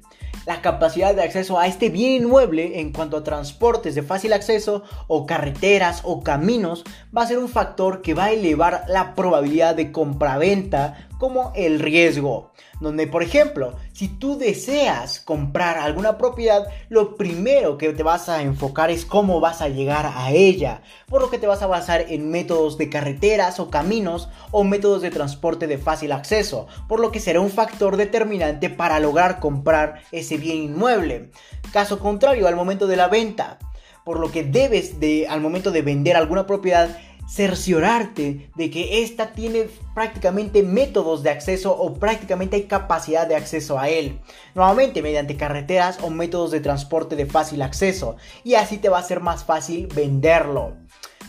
la 0.47 0.61
capacidad 0.61 1.15
de 1.15 1.23
acceso 1.23 1.59
a 1.59 1.67
este 1.67 1.89
bien 1.89 2.23
inmueble 2.23 2.81
en 2.81 2.93
cuanto 2.93 3.17
a 3.17 3.25
transportes 3.25 3.95
de 3.95 4.03
fácil 4.03 4.33
acceso 4.33 4.83
o 5.07 5.27
carreteras 5.27 6.01
o 6.05 6.23
caminos 6.23 6.85
va 7.17 7.23
a 7.23 7.27
ser 7.27 7.39
un 7.39 7.49
factor 7.49 8.03
que 8.03 8.15
va 8.15 8.25
a 8.25 8.33
elevar 8.33 8.85
la 8.89 9.15
probabilidad 9.15 9.75
de 9.75 9.93
compraventa 9.93 11.09
como 11.19 11.53
el 11.55 11.81
riesgo. 11.81 12.53
Donde, 12.81 13.07
por 13.07 13.23
ejemplo, 13.23 13.75
si 13.93 14.09
tú 14.09 14.37
deseas 14.37 15.21
comprar 15.21 15.79
alguna 15.79 16.19
propiedad, 16.19 16.67
lo 16.89 17.17
primero 17.17 17.79
que 17.79 17.93
te 17.93 18.03
vas 18.03 18.29
a 18.29 18.43
enfocar 18.43 18.91
es 18.91 19.05
cómo 19.05 19.41
vas 19.41 19.63
a 19.63 19.69
llegar 19.69 20.11
a 20.13 20.33
ella. 20.33 20.83
Por 21.09 21.23
lo 21.23 21.31
que 21.31 21.39
te 21.39 21.47
vas 21.47 21.63
a 21.63 21.67
basar 21.67 22.05
en 22.09 22.31
métodos 22.31 22.77
de 22.77 22.91
carreteras 22.91 23.61
o 23.61 23.71
caminos 23.71 24.29
o 24.51 24.65
métodos 24.65 25.03
de 25.03 25.11
transporte 25.11 25.67
de 25.67 25.79
fácil 25.79 26.13
acceso. 26.13 26.67
Por 26.89 27.01
lo 27.01 27.13
que 27.13 27.21
será 27.21 27.41
un 27.41 27.51
factor 27.51 27.97
determinante 27.97 28.71
para 28.71 28.99
lograr 29.01 29.41
comprar 29.41 30.03
ese 30.11 30.37
bien 30.37 30.59
inmueble. 30.59 31.31
Caso 31.73 31.99
contrario, 31.99 32.49
al 32.49 32.57
momento 32.57 32.87
de 32.87 32.97
la 32.97 33.09
venta. 33.09 33.59
Por 34.05 34.19
lo 34.19 34.31
que 34.31 34.45
debes 34.45 35.01
de, 35.01 35.27
al 35.29 35.41
momento 35.41 35.71
de 35.71 35.81
vender 35.81 36.17
alguna 36.17 36.47
propiedad, 36.47 36.99
cerciorarte 37.29 38.51
de 38.55 38.71
que 38.71 39.03
ésta 39.03 39.33
tiene 39.33 39.69
prácticamente 39.95 40.63
métodos 40.63 41.23
de 41.23 41.31
acceso 41.31 41.77
o 41.77 41.95
prácticamente 41.95 42.57
hay 42.57 42.65
capacidad 42.65 43.27
de 43.27 43.37
acceso 43.37 43.79
a 43.79 43.89
él. 43.89 44.21
Nuevamente 44.55 45.03
mediante 45.03 45.37
carreteras 45.37 45.99
o 46.03 46.11
métodos 46.11 46.51
de 46.51 46.61
transporte 46.61 47.17
de 47.17 47.27
fácil 47.27 47.63
acceso 47.63 48.17
y 48.43 48.55
así 48.55 48.79
te 48.79 48.89
va 48.89 48.99
a 48.99 49.03
ser 49.03 49.21
más 49.21 49.45
fácil 49.45 49.89
venderlo. 49.95 50.75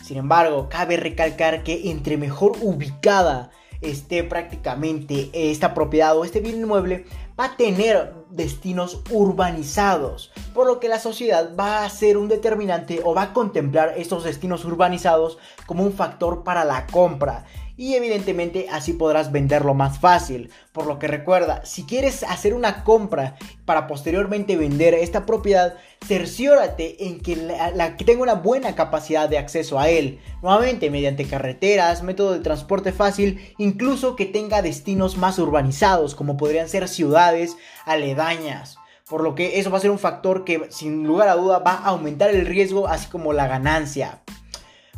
Sin 0.02 0.18
embargo, 0.18 0.68
cabe 0.68 0.96
recalcar 0.96 1.64
que 1.64 1.90
entre 1.90 2.16
mejor 2.16 2.52
ubicada 2.60 3.50
esté 3.80 4.24
prácticamente 4.24 5.30
esta 5.32 5.74
propiedad 5.74 6.16
o 6.16 6.24
este 6.24 6.40
bien 6.40 6.56
inmueble, 6.56 7.04
va 7.38 7.44
a 7.44 7.56
tener 7.56 8.14
destinos 8.30 9.00
urbanizados, 9.10 10.32
por 10.54 10.66
lo 10.66 10.80
que 10.80 10.88
la 10.88 10.98
sociedad 10.98 11.54
va 11.58 11.84
a 11.84 11.90
ser 11.90 12.16
un 12.16 12.28
determinante 12.28 13.00
o 13.04 13.14
va 13.14 13.22
a 13.22 13.32
contemplar 13.32 13.94
estos 13.96 14.24
destinos 14.24 14.64
urbanizados 14.64 15.38
como 15.66 15.84
un 15.84 15.92
factor 15.92 16.44
para 16.44 16.64
la 16.64 16.86
compra 16.86 17.44
y 17.76 17.94
evidentemente 17.94 18.66
así 18.70 18.92
podrás 18.92 19.32
venderlo 19.32 19.74
más 19.74 19.98
fácil. 19.98 20.50
Por 20.72 20.86
lo 20.86 20.98
que 20.98 21.08
recuerda, 21.08 21.64
si 21.64 21.84
quieres 21.84 22.22
hacer 22.22 22.54
una 22.54 22.84
compra 22.84 23.36
para 23.64 23.86
posteriormente 23.86 24.56
vender 24.56 24.94
esta 24.94 25.26
propiedad, 25.26 25.74
cerciórate 26.06 27.06
en 27.06 27.20
que, 27.20 27.36
la, 27.36 27.96
que 27.96 28.04
tenga 28.04 28.22
una 28.22 28.34
buena 28.34 28.74
capacidad 28.74 29.28
de 29.28 29.38
acceso 29.38 29.78
a 29.78 29.88
él. 29.88 30.20
Nuevamente 30.42 30.90
mediante 30.90 31.26
carreteras, 31.26 32.02
método 32.02 32.32
de 32.32 32.40
transporte 32.40 32.92
fácil, 32.92 33.54
incluso 33.58 34.16
que 34.16 34.26
tenga 34.26 34.62
destinos 34.62 35.16
más 35.16 35.38
urbanizados 35.38 36.14
como 36.14 36.36
podrían 36.36 36.68
ser 36.68 36.88
ciudades 36.88 37.56
aledañas 37.84 38.78
por 39.08 39.22
lo 39.22 39.36
que 39.36 39.60
eso 39.60 39.70
va 39.70 39.78
a 39.78 39.80
ser 39.80 39.90
un 39.90 40.00
factor 40.00 40.44
que 40.44 40.66
sin 40.70 41.06
lugar 41.06 41.28
a 41.28 41.36
duda 41.36 41.60
va 41.60 41.74
a 41.74 41.90
aumentar 41.90 42.30
el 42.30 42.44
riesgo 42.44 42.88
así 42.88 43.08
como 43.08 43.32
la 43.32 43.46
ganancia. 43.46 44.20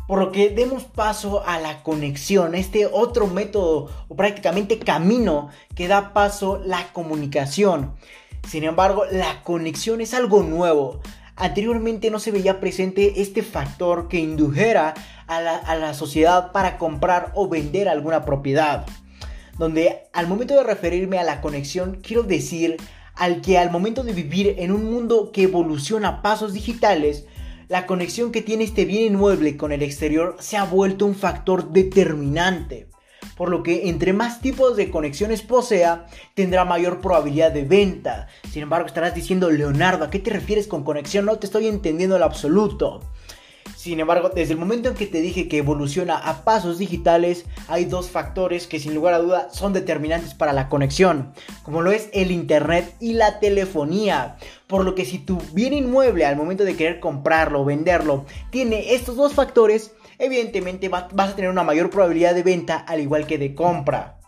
Por 0.09 0.17
lo 0.17 0.31
que 0.31 0.49
demos 0.49 0.85
paso 0.85 1.43
a 1.45 1.59
la 1.59 1.83
conexión, 1.83 2.55
este 2.55 2.87
otro 2.87 3.27
método 3.27 3.91
o 4.07 4.15
prácticamente 4.15 4.79
camino 4.79 5.49
que 5.75 5.87
da 5.87 6.13
paso 6.13 6.59
la 6.65 6.91
comunicación. 6.93 7.93
Sin 8.47 8.63
embargo, 8.63 9.03
la 9.11 9.43
conexión 9.43 10.01
es 10.01 10.15
algo 10.15 10.41
nuevo. 10.41 10.99
Anteriormente 11.35 12.09
no 12.09 12.19
se 12.19 12.31
veía 12.31 12.59
presente 12.59 13.21
este 13.21 13.43
factor 13.43 14.07
que 14.07 14.17
indujera 14.17 14.95
a 15.27 15.41
la, 15.41 15.55
a 15.57 15.75
la 15.75 15.93
sociedad 15.93 16.51
para 16.53 16.79
comprar 16.79 17.31
o 17.35 17.47
vender 17.47 17.87
alguna 17.87 18.25
propiedad. 18.25 18.87
Donde 19.59 20.07
al 20.11 20.25
momento 20.25 20.55
de 20.55 20.63
referirme 20.63 21.19
a 21.19 21.23
la 21.23 21.39
conexión 21.39 21.99
quiero 22.01 22.23
decir 22.23 22.77
al 23.13 23.41
que 23.41 23.59
al 23.59 23.69
momento 23.69 24.03
de 24.03 24.13
vivir 24.13 24.55
en 24.57 24.71
un 24.71 24.91
mundo 24.91 25.31
que 25.31 25.43
evoluciona 25.43 26.07
a 26.07 26.21
pasos 26.23 26.53
digitales, 26.53 27.25
la 27.69 27.85
conexión 27.85 28.31
que 28.31 28.41
tiene 28.41 28.63
este 28.63 28.83
bien 28.83 29.13
inmueble 29.13 29.55
con 29.55 29.71
el 29.71 29.83
exterior 29.83 30.35
se 30.39 30.57
ha 30.57 30.65
vuelto 30.65 31.05
un 31.05 31.13
factor 31.13 31.69
determinante. 31.69 32.87
Por 33.37 33.49
lo 33.49 33.61
que 33.61 33.89
entre 33.89 34.11
más 34.11 34.41
tipos 34.41 34.75
de 34.75 34.89
conexiones 34.89 35.43
posea, 35.43 36.07
tendrá 36.33 36.65
mayor 36.65 36.99
probabilidad 36.99 37.51
de 37.51 37.63
venta. 37.63 38.27
Sin 38.49 38.63
embargo, 38.63 38.87
estarás 38.87 39.13
diciendo, 39.13 39.51
Leonardo, 39.51 40.03
¿a 40.03 40.09
qué 40.09 40.17
te 40.17 40.31
refieres 40.31 40.67
con 40.67 40.83
conexión? 40.83 41.25
No 41.25 41.37
te 41.37 41.45
estoy 41.45 41.67
entendiendo 41.67 42.15
en 42.15 42.23
absoluto. 42.23 43.01
Sin 43.79 43.97
embargo, 44.01 44.27
desde 44.27 44.51
el 44.51 44.59
momento 44.59 44.89
en 44.89 44.95
que 44.95 45.07
te 45.07 45.21
dije 45.21 45.47
que 45.47 45.59
evoluciona 45.59 46.17
a 46.17 46.43
pasos 46.43 46.79
digitales, 46.79 47.45
hay 47.69 47.85
dos 47.85 48.09
factores 48.09 48.67
que 48.67 48.77
sin 48.77 48.93
lugar 48.93 49.13
a 49.13 49.19
duda 49.19 49.47
son 49.53 49.71
determinantes 49.71 50.33
para 50.33 50.51
la 50.51 50.67
conexión, 50.67 51.31
como 51.63 51.81
lo 51.81 51.93
es 51.93 52.09
el 52.11 52.31
internet 52.31 52.93
y 52.99 53.13
la 53.13 53.39
telefonía. 53.39 54.35
Por 54.67 54.83
lo 54.83 54.95
que 54.95 55.05
si 55.05 55.17
tu 55.17 55.37
bien 55.53 55.71
inmueble 55.71 56.25
al 56.25 56.35
momento 56.35 56.65
de 56.65 56.75
querer 56.75 56.99
comprarlo 56.99 57.61
o 57.61 57.65
venderlo 57.65 58.25
tiene 58.49 58.95
estos 58.95 59.15
dos 59.15 59.33
factores, 59.33 59.93
evidentemente 60.17 60.89
vas 60.89 61.13
a 61.13 61.35
tener 61.37 61.49
una 61.49 61.63
mayor 61.63 61.89
probabilidad 61.89 62.35
de 62.35 62.43
venta 62.43 62.75
al 62.79 62.99
igual 62.99 63.27
que 63.27 63.37
de 63.37 63.55
compra. 63.55 64.19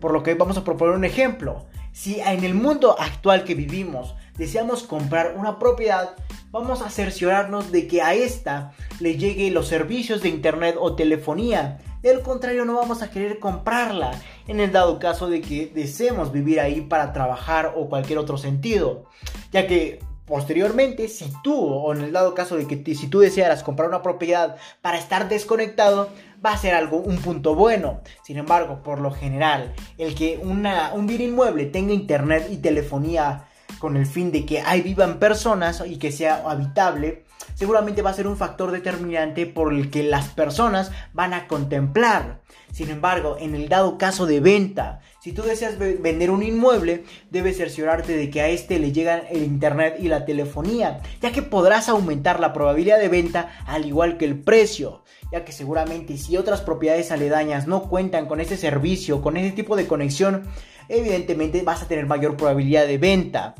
Por 0.00 0.14
lo 0.14 0.22
que 0.22 0.32
vamos 0.32 0.56
a 0.56 0.64
proponer 0.64 0.94
un 0.94 1.04
ejemplo. 1.04 1.66
Si 1.92 2.20
en 2.20 2.42
el 2.42 2.54
mundo 2.54 2.96
actual 2.98 3.44
que 3.44 3.54
vivimos 3.54 4.14
deseamos 4.36 4.82
comprar 4.82 5.34
una 5.36 5.58
propiedad, 5.58 6.16
vamos 6.50 6.82
a 6.82 6.90
cerciorarnos 6.90 7.72
de 7.72 7.86
que 7.86 8.02
a 8.02 8.14
esta 8.14 8.72
le 9.00 9.16
lleguen 9.16 9.54
los 9.54 9.68
servicios 9.68 10.22
de 10.22 10.28
internet 10.28 10.76
o 10.78 10.94
telefonía. 10.94 11.78
De 12.02 12.14
lo 12.14 12.22
contrario, 12.22 12.64
no 12.64 12.74
vamos 12.74 13.02
a 13.02 13.10
querer 13.10 13.38
comprarla 13.38 14.12
en 14.46 14.60
el 14.60 14.72
dado 14.72 14.98
caso 14.98 15.28
de 15.28 15.40
que 15.40 15.66
deseemos 15.74 16.32
vivir 16.32 16.60
ahí 16.60 16.82
para 16.82 17.12
trabajar 17.12 17.72
o 17.76 17.88
cualquier 17.88 18.18
otro 18.18 18.36
sentido. 18.36 19.06
Ya 19.52 19.66
que 19.66 20.00
posteriormente, 20.26 21.08
si 21.08 21.32
tú, 21.42 21.54
o 21.56 21.94
en 21.94 22.02
el 22.02 22.12
dado 22.12 22.34
caso 22.34 22.56
de 22.56 22.66
que 22.66 22.94
si 22.94 23.08
tú 23.08 23.20
desearas 23.20 23.62
comprar 23.62 23.88
una 23.88 24.02
propiedad 24.02 24.56
para 24.80 24.98
estar 24.98 25.28
desconectado, 25.28 26.10
va 26.44 26.52
a 26.52 26.58
ser 26.58 26.74
algo, 26.74 26.98
un 26.98 27.16
punto 27.18 27.54
bueno. 27.54 28.00
Sin 28.22 28.36
embargo, 28.36 28.82
por 28.82 29.00
lo 29.00 29.10
general, 29.10 29.74
el 29.98 30.14
que 30.14 30.38
una, 30.42 30.92
un 30.94 31.06
bien 31.06 31.22
inmueble 31.22 31.66
tenga 31.66 31.92
internet 31.92 32.48
y 32.50 32.58
telefonía 32.58 33.48
con 33.78 33.96
el 33.96 34.06
fin 34.06 34.32
de 34.32 34.44
que 34.46 34.60
ahí 34.60 34.80
vivan 34.82 35.18
personas 35.18 35.82
y 35.86 35.96
que 35.96 36.12
sea 36.12 36.42
habitable, 36.46 37.24
seguramente 37.54 38.02
va 38.02 38.10
a 38.10 38.14
ser 38.14 38.26
un 38.26 38.36
factor 38.36 38.70
determinante 38.70 39.46
por 39.46 39.72
el 39.72 39.90
que 39.90 40.02
las 40.02 40.28
personas 40.28 40.90
van 41.12 41.34
a 41.34 41.46
contemplar. 41.46 42.40
Sin 42.72 42.90
embargo, 42.90 43.36
en 43.38 43.54
el 43.54 43.68
dado 43.68 43.98
caso 43.98 44.26
de 44.26 44.40
venta, 44.40 45.00
si 45.20 45.32
tú 45.32 45.42
deseas 45.42 45.78
vender 45.78 46.30
un 46.30 46.42
inmueble, 46.42 47.04
debes 47.30 47.56
cerciorarte 47.56 48.16
de 48.16 48.30
que 48.30 48.40
a 48.40 48.48
este 48.48 48.78
le 48.78 48.92
llegan 48.92 49.22
el 49.30 49.44
internet 49.44 49.96
y 50.00 50.08
la 50.08 50.24
telefonía, 50.24 51.00
ya 51.22 51.30
que 51.30 51.42
podrás 51.42 51.88
aumentar 51.88 52.40
la 52.40 52.52
probabilidad 52.52 52.98
de 52.98 53.08
venta 53.08 53.52
al 53.66 53.86
igual 53.86 54.16
que 54.18 54.24
el 54.24 54.40
precio, 54.40 55.04
ya 55.30 55.44
que 55.44 55.52
seguramente 55.52 56.16
si 56.18 56.36
otras 56.36 56.62
propiedades 56.62 57.12
aledañas 57.12 57.68
no 57.68 57.88
cuentan 57.88 58.26
con 58.26 58.40
ese 58.40 58.56
servicio, 58.56 59.22
con 59.22 59.36
ese 59.36 59.52
tipo 59.52 59.76
de 59.76 59.86
conexión, 59.86 60.42
evidentemente 60.88 61.62
vas 61.62 61.82
a 61.82 61.88
tener 61.88 62.06
mayor 62.06 62.36
probabilidad 62.36 62.86
de 62.86 62.98
venta. 62.98 63.54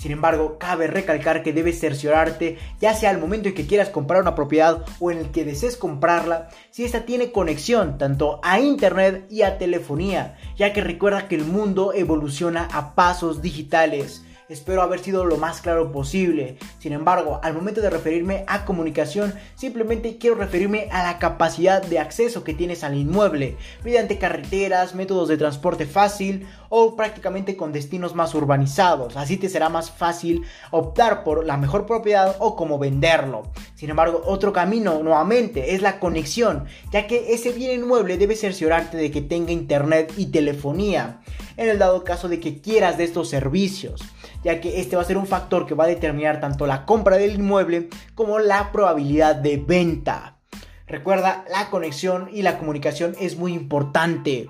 Sin 0.00 0.12
embargo, 0.12 0.56
cabe 0.58 0.86
recalcar 0.86 1.42
que 1.42 1.52
debes 1.52 1.78
cerciorarte, 1.78 2.56
ya 2.80 2.94
sea 2.94 3.10
al 3.10 3.18
momento 3.18 3.48
en 3.48 3.54
que 3.54 3.66
quieras 3.66 3.90
comprar 3.90 4.22
una 4.22 4.34
propiedad 4.34 4.82
o 4.98 5.10
en 5.10 5.18
el 5.18 5.30
que 5.30 5.44
desees 5.44 5.76
comprarla, 5.76 6.48
si 6.70 6.84
esta 6.84 7.04
tiene 7.04 7.32
conexión 7.32 7.98
tanto 7.98 8.40
a 8.42 8.60
internet 8.60 9.26
y 9.28 9.42
a 9.42 9.58
telefonía, 9.58 10.38
ya 10.56 10.72
que 10.72 10.80
recuerda 10.80 11.28
que 11.28 11.34
el 11.34 11.44
mundo 11.44 11.92
evoluciona 11.92 12.66
a 12.72 12.94
pasos 12.94 13.42
digitales. 13.42 14.24
Espero 14.50 14.82
haber 14.82 14.98
sido 14.98 15.24
lo 15.24 15.36
más 15.36 15.60
claro 15.60 15.92
posible. 15.92 16.56
Sin 16.80 16.92
embargo, 16.92 17.38
al 17.44 17.54
momento 17.54 17.80
de 17.80 17.88
referirme 17.88 18.42
a 18.48 18.64
comunicación, 18.64 19.32
simplemente 19.54 20.18
quiero 20.18 20.34
referirme 20.34 20.88
a 20.90 21.04
la 21.04 21.20
capacidad 21.20 21.80
de 21.80 22.00
acceso 22.00 22.42
que 22.42 22.52
tienes 22.52 22.82
al 22.82 22.96
inmueble, 22.96 23.56
mediante 23.84 24.18
carreteras, 24.18 24.96
métodos 24.96 25.28
de 25.28 25.36
transporte 25.36 25.86
fácil 25.86 26.48
o 26.68 26.96
prácticamente 26.96 27.56
con 27.56 27.70
destinos 27.70 28.16
más 28.16 28.34
urbanizados. 28.34 29.16
Así 29.16 29.36
te 29.36 29.48
será 29.48 29.68
más 29.68 29.92
fácil 29.92 30.42
optar 30.72 31.22
por 31.22 31.46
la 31.46 31.56
mejor 31.56 31.86
propiedad 31.86 32.34
o 32.40 32.56
cómo 32.56 32.80
venderlo. 32.80 33.52
Sin 33.76 33.88
embargo, 33.88 34.20
otro 34.26 34.52
camino 34.52 35.00
nuevamente 35.00 35.76
es 35.76 35.80
la 35.80 36.00
conexión, 36.00 36.64
ya 36.90 37.06
que 37.06 37.34
ese 37.34 37.52
bien 37.52 37.82
inmueble 37.82 38.18
debe 38.18 38.34
cerciorarte 38.34 38.96
de 38.96 39.12
que 39.12 39.22
tenga 39.22 39.52
internet 39.52 40.12
y 40.16 40.26
telefonía, 40.26 41.20
en 41.56 41.68
el 41.68 41.78
dado 41.78 42.02
caso 42.02 42.28
de 42.28 42.40
que 42.40 42.60
quieras 42.60 42.98
de 42.98 43.04
estos 43.04 43.28
servicios 43.28 44.02
ya 44.42 44.60
que 44.60 44.80
este 44.80 44.96
va 44.96 45.02
a 45.02 45.06
ser 45.06 45.16
un 45.16 45.26
factor 45.26 45.66
que 45.66 45.74
va 45.74 45.84
a 45.84 45.88
determinar 45.88 46.40
tanto 46.40 46.66
la 46.66 46.84
compra 46.84 47.16
del 47.16 47.34
inmueble 47.34 47.88
como 48.14 48.38
la 48.38 48.72
probabilidad 48.72 49.36
de 49.36 49.56
venta. 49.58 50.38
Recuerda, 50.86 51.44
la 51.50 51.70
conexión 51.70 52.28
y 52.32 52.42
la 52.42 52.58
comunicación 52.58 53.14
es 53.20 53.36
muy 53.36 53.52
importante, 53.52 54.48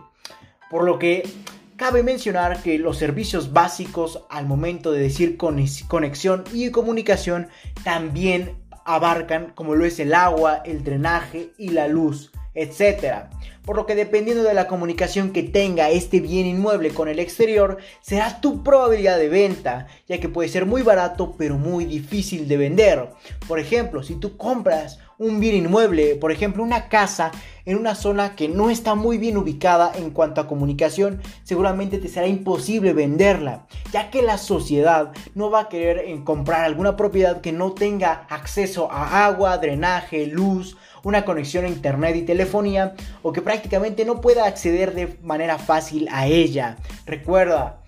por 0.71 0.85
lo 0.85 0.99
que 0.99 1.29
cabe 1.77 2.03
mencionar 2.03 2.63
que 2.63 2.79
los 2.79 2.97
servicios 2.97 3.53
básicos 3.53 4.25
al 4.31 4.47
momento 4.47 4.93
de 4.93 5.01
decir 5.01 5.37
conexión 5.37 6.45
y 6.53 6.71
comunicación 6.71 7.49
también 7.85 8.63
abarcan 8.85 9.53
como 9.55 9.75
lo 9.75 9.85
es 9.85 10.01
el 10.01 10.15
agua, 10.15 10.63
el 10.65 10.83
drenaje 10.83 11.53
y 11.59 11.71
la 11.71 11.89
luz 11.89 12.33
etc. 12.55 13.29
Por 13.71 13.77
lo 13.77 13.87
que 13.87 13.95
dependiendo 13.95 14.43
de 14.43 14.53
la 14.53 14.67
comunicación 14.67 15.31
que 15.31 15.45
tenga 15.45 15.91
este 15.91 16.19
bien 16.19 16.45
inmueble 16.45 16.91
con 16.91 17.07
el 17.07 17.21
exterior, 17.21 17.79
será 18.01 18.41
tu 18.41 18.65
probabilidad 18.65 19.17
de 19.17 19.29
venta, 19.29 19.87
ya 20.09 20.19
que 20.19 20.29
puede 20.29 20.49
ser 20.49 20.67
muy 20.67 20.83
barato 20.83 21.37
pero 21.39 21.57
muy 21.57 21.85
difícil 21.85 22.49
de 22.49 22.57
vender. 22.57 23.11
Por 23.47 23.61
ejemplo, 23.61 24.03
si 24.03 24.17
tú 24.17 24.37
compras 24.37 24.99
un 25.19 25.39
bien 25.39 25.55
inmueble, 25.55 26.17
por 26.17 26.33
ejemplo 26.33 26.65
una 26.65 26.89
casa 26.89 27.31
en 27.65 27.77
una 27.77 27.95
zona 27.95 28.35
que 28.35 28.49
no 28.49 28.71
está 28.71 28.97
muy 28.97 29.19
bien 29.19 29.37
ubicada 29.37 29.93
en 29.95 30.11
cuanto 30.11 30.41
a 30.41 30.49
comunicación, 30.49 31.23
seguramente 31.45 31.99
te 31.99 32.09
será 32.09 32.27
imposible 32.27 32.93
venderla, 32.93 33.67
ya 33.93 34.11
que 34.11 34.23
la 34.23 34.39
sociedad 34.39 35.13
no 35.37 35.49
va 35.49 35.61
a 35.61 35.69
querer 35.69 36.25
comprar 36.25 36.65
alguna 36.65 36.97
propiedad 36.97 37.41
que 37.41 37.53
no 37.53 37.71
tenga 37.71 38.27
acceso 38.31 38.91
a 38.91 39.27
agua, 39.27 39.59
drenaje, 39.59 40.27
luz, 40.27 40.77
una 41.03 41.25
conexión 41.25 41.65
a 41.65 41.69
internet 41.69 42.17
y 42.17 42.23
telefonía 42.23 42.95
o 43.23 43.33
que 43.33 43.43
prácticamente 43.43 44.05
no 44.05 44.21
pueda 44.21 44.47
acceder 44.47 44.95
de 44.95 45.19
manera 45.23 45.59
fácil 45.59 46.09
a 46.11 46.27
ella. 46.27 46.77
Recuerda, 47.07 47.83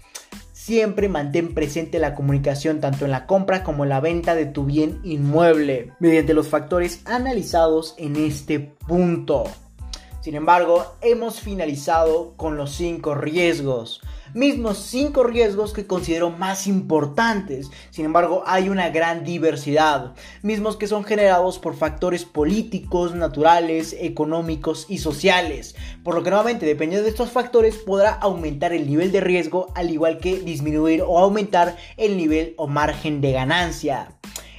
siempre 0.52 1.08
mantén 1.08 1.54
presente 1.54 1.98
la 1.98 2.14
comunicación 2.14 2.80
tanto 2.80 3.04
en 3.04 3.10
la 3.10 3.26
compra 3.26 3.64
como 3.64 3.82
en 3.82 3.90
la 3.90 4.00
venta 4.00 4.34
de 4.34 4.46
tu 4.46 4.64
bien 4.64 5.00
inmueble 5.02 5.92
mediante 5.98 6.34
los 6.34 6.48
factores 6.48 7.02
analizados 7.04 7.94
en 7.98 8.16
este 8.16 8.60
punto. 8.60 9.44
Sin 10.20 10.36
embargo, 10.36 10.94
hemos 11.00 11.40
finalizado 11.40 12.34
con 12.36 12.56
los 12.56 12.72
5 12.76 13.16
riesgos 13.16 14.00
mismos 14.34 14.78
cinco 14.78 15.24
riesgos 15.24 15.72
que 15.72 15.86
considero 15.86 16.30
más 16.30 16.66
importantes. 16.66 17.70
Sin 17.90 18.04
embargo, 18.04 18.42
hay 18.46 18.68
una 18.68 18.90
gran 18.90 19.24
diversidad, 19.24 20.14
mismos 20.42 20.76
que 20.76 20.86
son 20.86 21.04
generados 21.04 21.58
por 21.58 21.76
factores 21.76 22.24
políticos, 22.24 23.14
naturales, 23.14 23.96
económicos 23.98 24.86
y 24.88 24.98
sociales. 24.98 25.74
Por 26.02 26.14
lo 26.14 26.22
que 26.22 26.30
nuevamente, 26.30 26.66
dependiendo 26.66 27.04
de 27.04 27.10
estos 27.10 27.30
factores, 27.30 27.76
podrá 27.76 28.12
aumentar 28.12 28.72
el 28.72 28.86
nivel 28.86 29.12
de 29.12 29.20
riesgo 29.20 29.68
al 29.74 29.90
igual 29.90 30.18
que 30.18 30.38
disminuir 30.38 31.02
o 31.02 31.18
aumentar 31.18 31.76
el 31.96 32.16
nivel 32.16 32.54
o 32.56 32.66
margen 32.66 33.20
de 33.20 33.32
ganancia. 33.32 34.08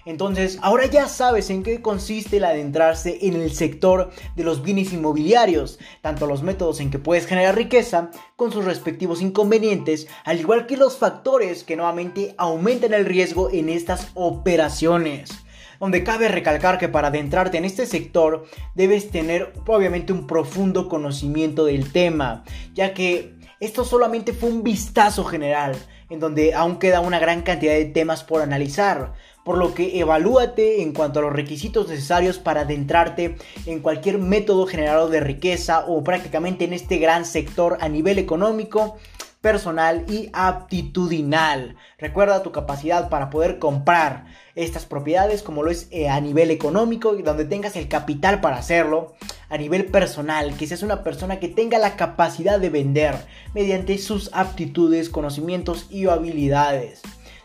Entonces, 0.06 0.60
ahora 0.62 0.86
ya 0.86 1.08
sabes 1.08 1.50
en 1.50 1.63
qué 1.63 1.82
consiste 1.82 2.38
el 2.38 2.44
adentrarse 2.44 3.20
en 3.22 3.36
el 3.36 3.54
sector 3.54 4.12
de 4.36 4.44
los 4.44 4.62
bienes 4.62 4.92
inmobiliarios, 4.92 5.80
tanto 6.02 6.28
los 6.28 6.44
métodos 6.44 6.82
en 6.82 6.92
que 6.92 7.00
puedes 7.00 7.26
generar 7.26 7.56
riqueza 7.56 8.12
con 8.36 8.52
sus 8.52 8.66
respectivos 8.66 9.22
inconvenientes, 9.22 10.08
al 10.26 10.39
igual 10.39 10.66
que 10.66 10.76
los 10.76 10.98
factores 10.98 11.63
que 11.63 11.78
nuevamente 11.78 12.36
aumentan 12.38 12.94
el 12.94 13.06
riesgo 13.06 13.50
en 13.50 13.70
estas 13.70 14.10
operaciones. 14.13 15.32
Donde 15.80 16.04
cabe 16.04 16.28
recalcar 16.28 16.78
que 16.78 16.89
para 16.89 17.08
adentrarte 17.08 17.58
en 17.58 17.66
este 17.66 17.86
sector 17.86 18.46
debes 18.76 19.10
tener 19.10 19.54
obviamente 19.66 20.13
un 20.13 20.28
profundo 20.28 20.88
conocimiento 20.88 21.66
del 21.66 21.92
tema, 21.92 22.44
ya 22.74 22.94
que 22.94 23.36
esto 23.60 23.86
solamente 23.86 24.34
fue 24.34 24.50
un 24.50 24.63
vistazo 24.63 25.24
general, 25.24 25.76
en 26.10 26.20
donde 26.20 26.54
aún 26.54 26.80
queda 26.80 27.00
una 27.00 27.20
gran 27.20 27.42
cantidad 27.42 27.74
de 27.74 27.86
temas 27.86 28.24
por 28.24 28.42
analizar, 28.42 29.13
por 29.44 29.58
lo 29.58 29.74
que 29.74 30.00
evalúate 30.00 30.82
en 30.82 30.94
cuanto 30.94 31.20
a 31.20 31.24
los 31.24 31.34
requisitos 31.34 31.88
necesarios 31.88 32.40
para 32.40 32.62
adentrarte 32.62 33.38
en 33.66 33.80
cualquier 33.80 34.18
método 34.18 34.66
generador 34.66 35.10
de 35.10 35.20
riqueza 35.20 35.86
o 35.88 36.04
prácticamente 36.04 36.66
en 36.66 36.74
este 36.74 36.98
gran 36.98 37.26
sector 37.26 37.78
a 37.82 37.90
nivel 37.90 38.20
económico 38.20 38.98
personal 39.44 40.06
y 40.08 40.30
aptitudinal. 40.32 41.76
Recuerda 41.98 42.44
tu 42.44 42.54
capacidad 42.54 43.10
para 43.10 43.30
poder 43.30 43.60
comprar 43.60 44.26
estas 44.56 44.86
propiedades 44.86 45.44
como 45.44 45.64
lo 45.64 45.70
es 45.70 45.90
eh, 45.92 46.08
a 46.08 46.22
nivel 46.22 46.50
económico, 46.50 47.14
donde 47.14 47.44
tengas 47.44 47.76
el 47.76 47.90
capital 47.90 48.40
para 48.40 48.56
hacerlo, 48.56 49.16
a 49.50 49.58
nivel 49.58 49.86
personal, 49.86 50.56
que 50.56 50.66
seas 50.66 50.82
una 50.82 51.04
persona 51.04 51.40
que 51.42 51.50
tenga 51.50 51.78
la 51.78 51.98
capacidad 51.98 52.58
de 52.58 52.70
vender 52.70 53.16
mediante 53.54 53.98
sus 53.98 54.30
aptitudes, 54.32 55.10
conocimientos 55.10 55.88
y 55.90 56.08
habilidades. 56.08 57.02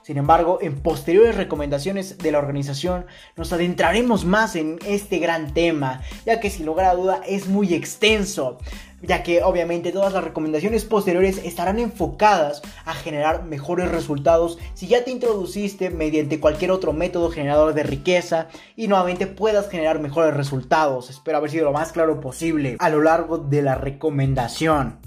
Sin 0.09 0.17
embargo, 0.17 0.59
en 0.63 0.81
posteriores 0.81 1.37
recomendaciones 1.37 2.17
de 2.17 2.33
la 2.33 2.39
organización 2.39 3.05
nos 3.37 3.53
adentraremos 3.53 4.25
más 4.25 4.57
en 4.57 4.79
este 4.87 5.19
gran 5.19 5.53
tema, 5.53 6.01
ya 6.25 6.41
que 6.41 6.49
sin 6.49 6.65
lugar 6.65 6.87
a 6.87 6.95
duda 6.95 7.21
es 7.27 7.47
muy 7.47 7.75
extenso, 7.75 8.57
ya 9.03 9.23
que 9.23 9.43
obviamente 9.43 9.93
todas 9.93 10.15
las 10.15 10.25
recomendaciones 10.25 10.87
posteriores 10.87 11.37
estarán 11.45 11.79
enfocadas 11.79 12.63
a 12.87 12.95
generar 12.95 13.45
mejores 13.45 13.91
resultados 13.91 14.57
si 14.73 14.87
ya 14.87 15.05
te 15.05 15.11
introduciste 15.11 15.91
mediante 15.91 16.41
cualquier 16.41 16.71
otro 16.71 16.95
método 16.95 17.29
generador 17.29 17.75
de 17.75 17.83
riqueza 17.83 18.49
y 18.77 18.89
nuevamente 18.89 19.27
puedas 19.27 19.69
generar 19.69 20.01
mejores 20.01 20.33
resultados. 20.33 21.11
Espero 21.11 21.37
haber 21.37 21.51
sido 21.51 21.67
lo 21.67 21.73
más 21.73 21.93
claro 21.93 22.19
posible 22.19 22.79
a 22.79 22.89
lo 22.89 23.03
largo 23.03 23.37
de 23.37 23.61
la 23.61 23.75
recomendación. 23.75 25.07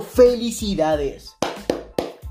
felicidades. 0.00 1.36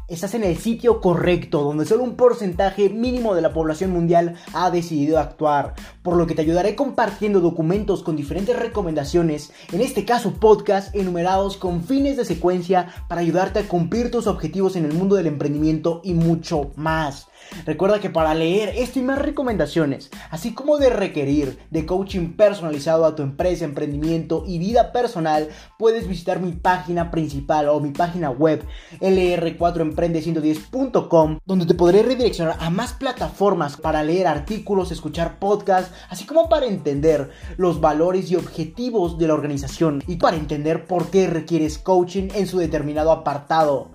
Estás 0.08 0.36
en 0.36 0.44
el 0.44 0.58
sitio 0.58 1.02
correcto, 1.02 1.64
donde 1.64 1.86
solo 1.86 2.04
un 2.04 2.16
porcentaje 2.16 2.90
mínimo 2.90 3.34
de 3.34 3.42
la 3.42 3.54
población 3.54 3.90
mundial 3.90 4.36
ha 4.54 4.70
decidido 4.70 5.20
actuar, 5.20 5.74
por 6.06 6.18
lo 6.18 6.28
que 6.28 6.36
te 6.36 6.44
ayudaré 6.44 6.76
compartiendo 6.76 7.42
documentos 7.42 8.04
con 8.04 8.16
diferentes 8.16 8.58
recomendaciones, 8.58 9.52
en 9.74 9.82
este 9.82 10.06
caso 10.06 10.34
podcast, 10.34 10.96
enumerados 10.96 11.58
con 11.58 11.84
fines 11.84 12.16
de 12.16 12.26
secuencia 12.26 12.94
para 13.10 13.22
ayudarte 13.22 13.58
a 13.58 13.68
cumplir 13.68 14.12
tus 14.12 14.28
objetivos 14.28 14.76
en 14.76 14.86
el 14.86 14.94
mundo 14.94 15.16
del 15.16 15.26
emprendimiento 15.26 16.02
y 16.04 16.14
mucho 16.14 16.70
más. 16.76 17.28
Recuerda 17.66 18.00
que 18.00 18.10
para 18.10 18.34
leer 18.34 18.70
esto 18.76 19.00
y 19.00 19.04
más 19.04 19.20
recomendaciones, 19.20 20.10
así 20.30 20.54
como 20.54 20.78
de 20.78 20.90
requerir 20.90 21.60
de 21.70 21.86
coaching 21.86 22.34
personalizado 22.34 23.06
a 23.06 23.16
tu 23.16 23.24
empresa, 23.24 23.64
emprendimiento 23.66 24.44
y 24.48 24.60
vida 24.60 24.92
personal, 24.92 25.48
puedes 25.78 26.06
visitar 26.08 26.40
mi 26.40 26.54
página 26.54 27.12
principal 27.12 27.70
o 27.70 27.80
mi 27.80 27.92
página 27.92 28.32
web 28.32 28.66
lr4emprende110.com, 29.00 31.40
donde 31.46 31.66
te 31.66 31.76
podré 31.76 32.04
redireccionar 32.04 32.58
a 32.60 32.70
más 32.70 32.92
plataformas 32.94 33.78
para 33.78 34.04
leer 34.04 34.28
artículos, 34.28 34.92
escuchar 34.92 35.40
podcasts, 35.40 35.95
así 36.10 36.26
como 36.26 36.50
para 36.50 36.66
entender 36.66 37.32
los 37.58 37.82
valores 37.82 38.32
y 38.32 38.36
objetivos 38.36 39.18
de 39.18 39.28
la 39.28 39.34
organización 39.34 40.04
y 40.08 40.18
para 40.18 40.38
entender 40.38 40.86
por 40.86 41.10
qué 41.10 41.28
requieres 41.28 41.78
coaching 41.78 42.30
en 42.34 42.48
su 42.48 42.60
determinado 42.60 43.12
apartado. 43.12 43.92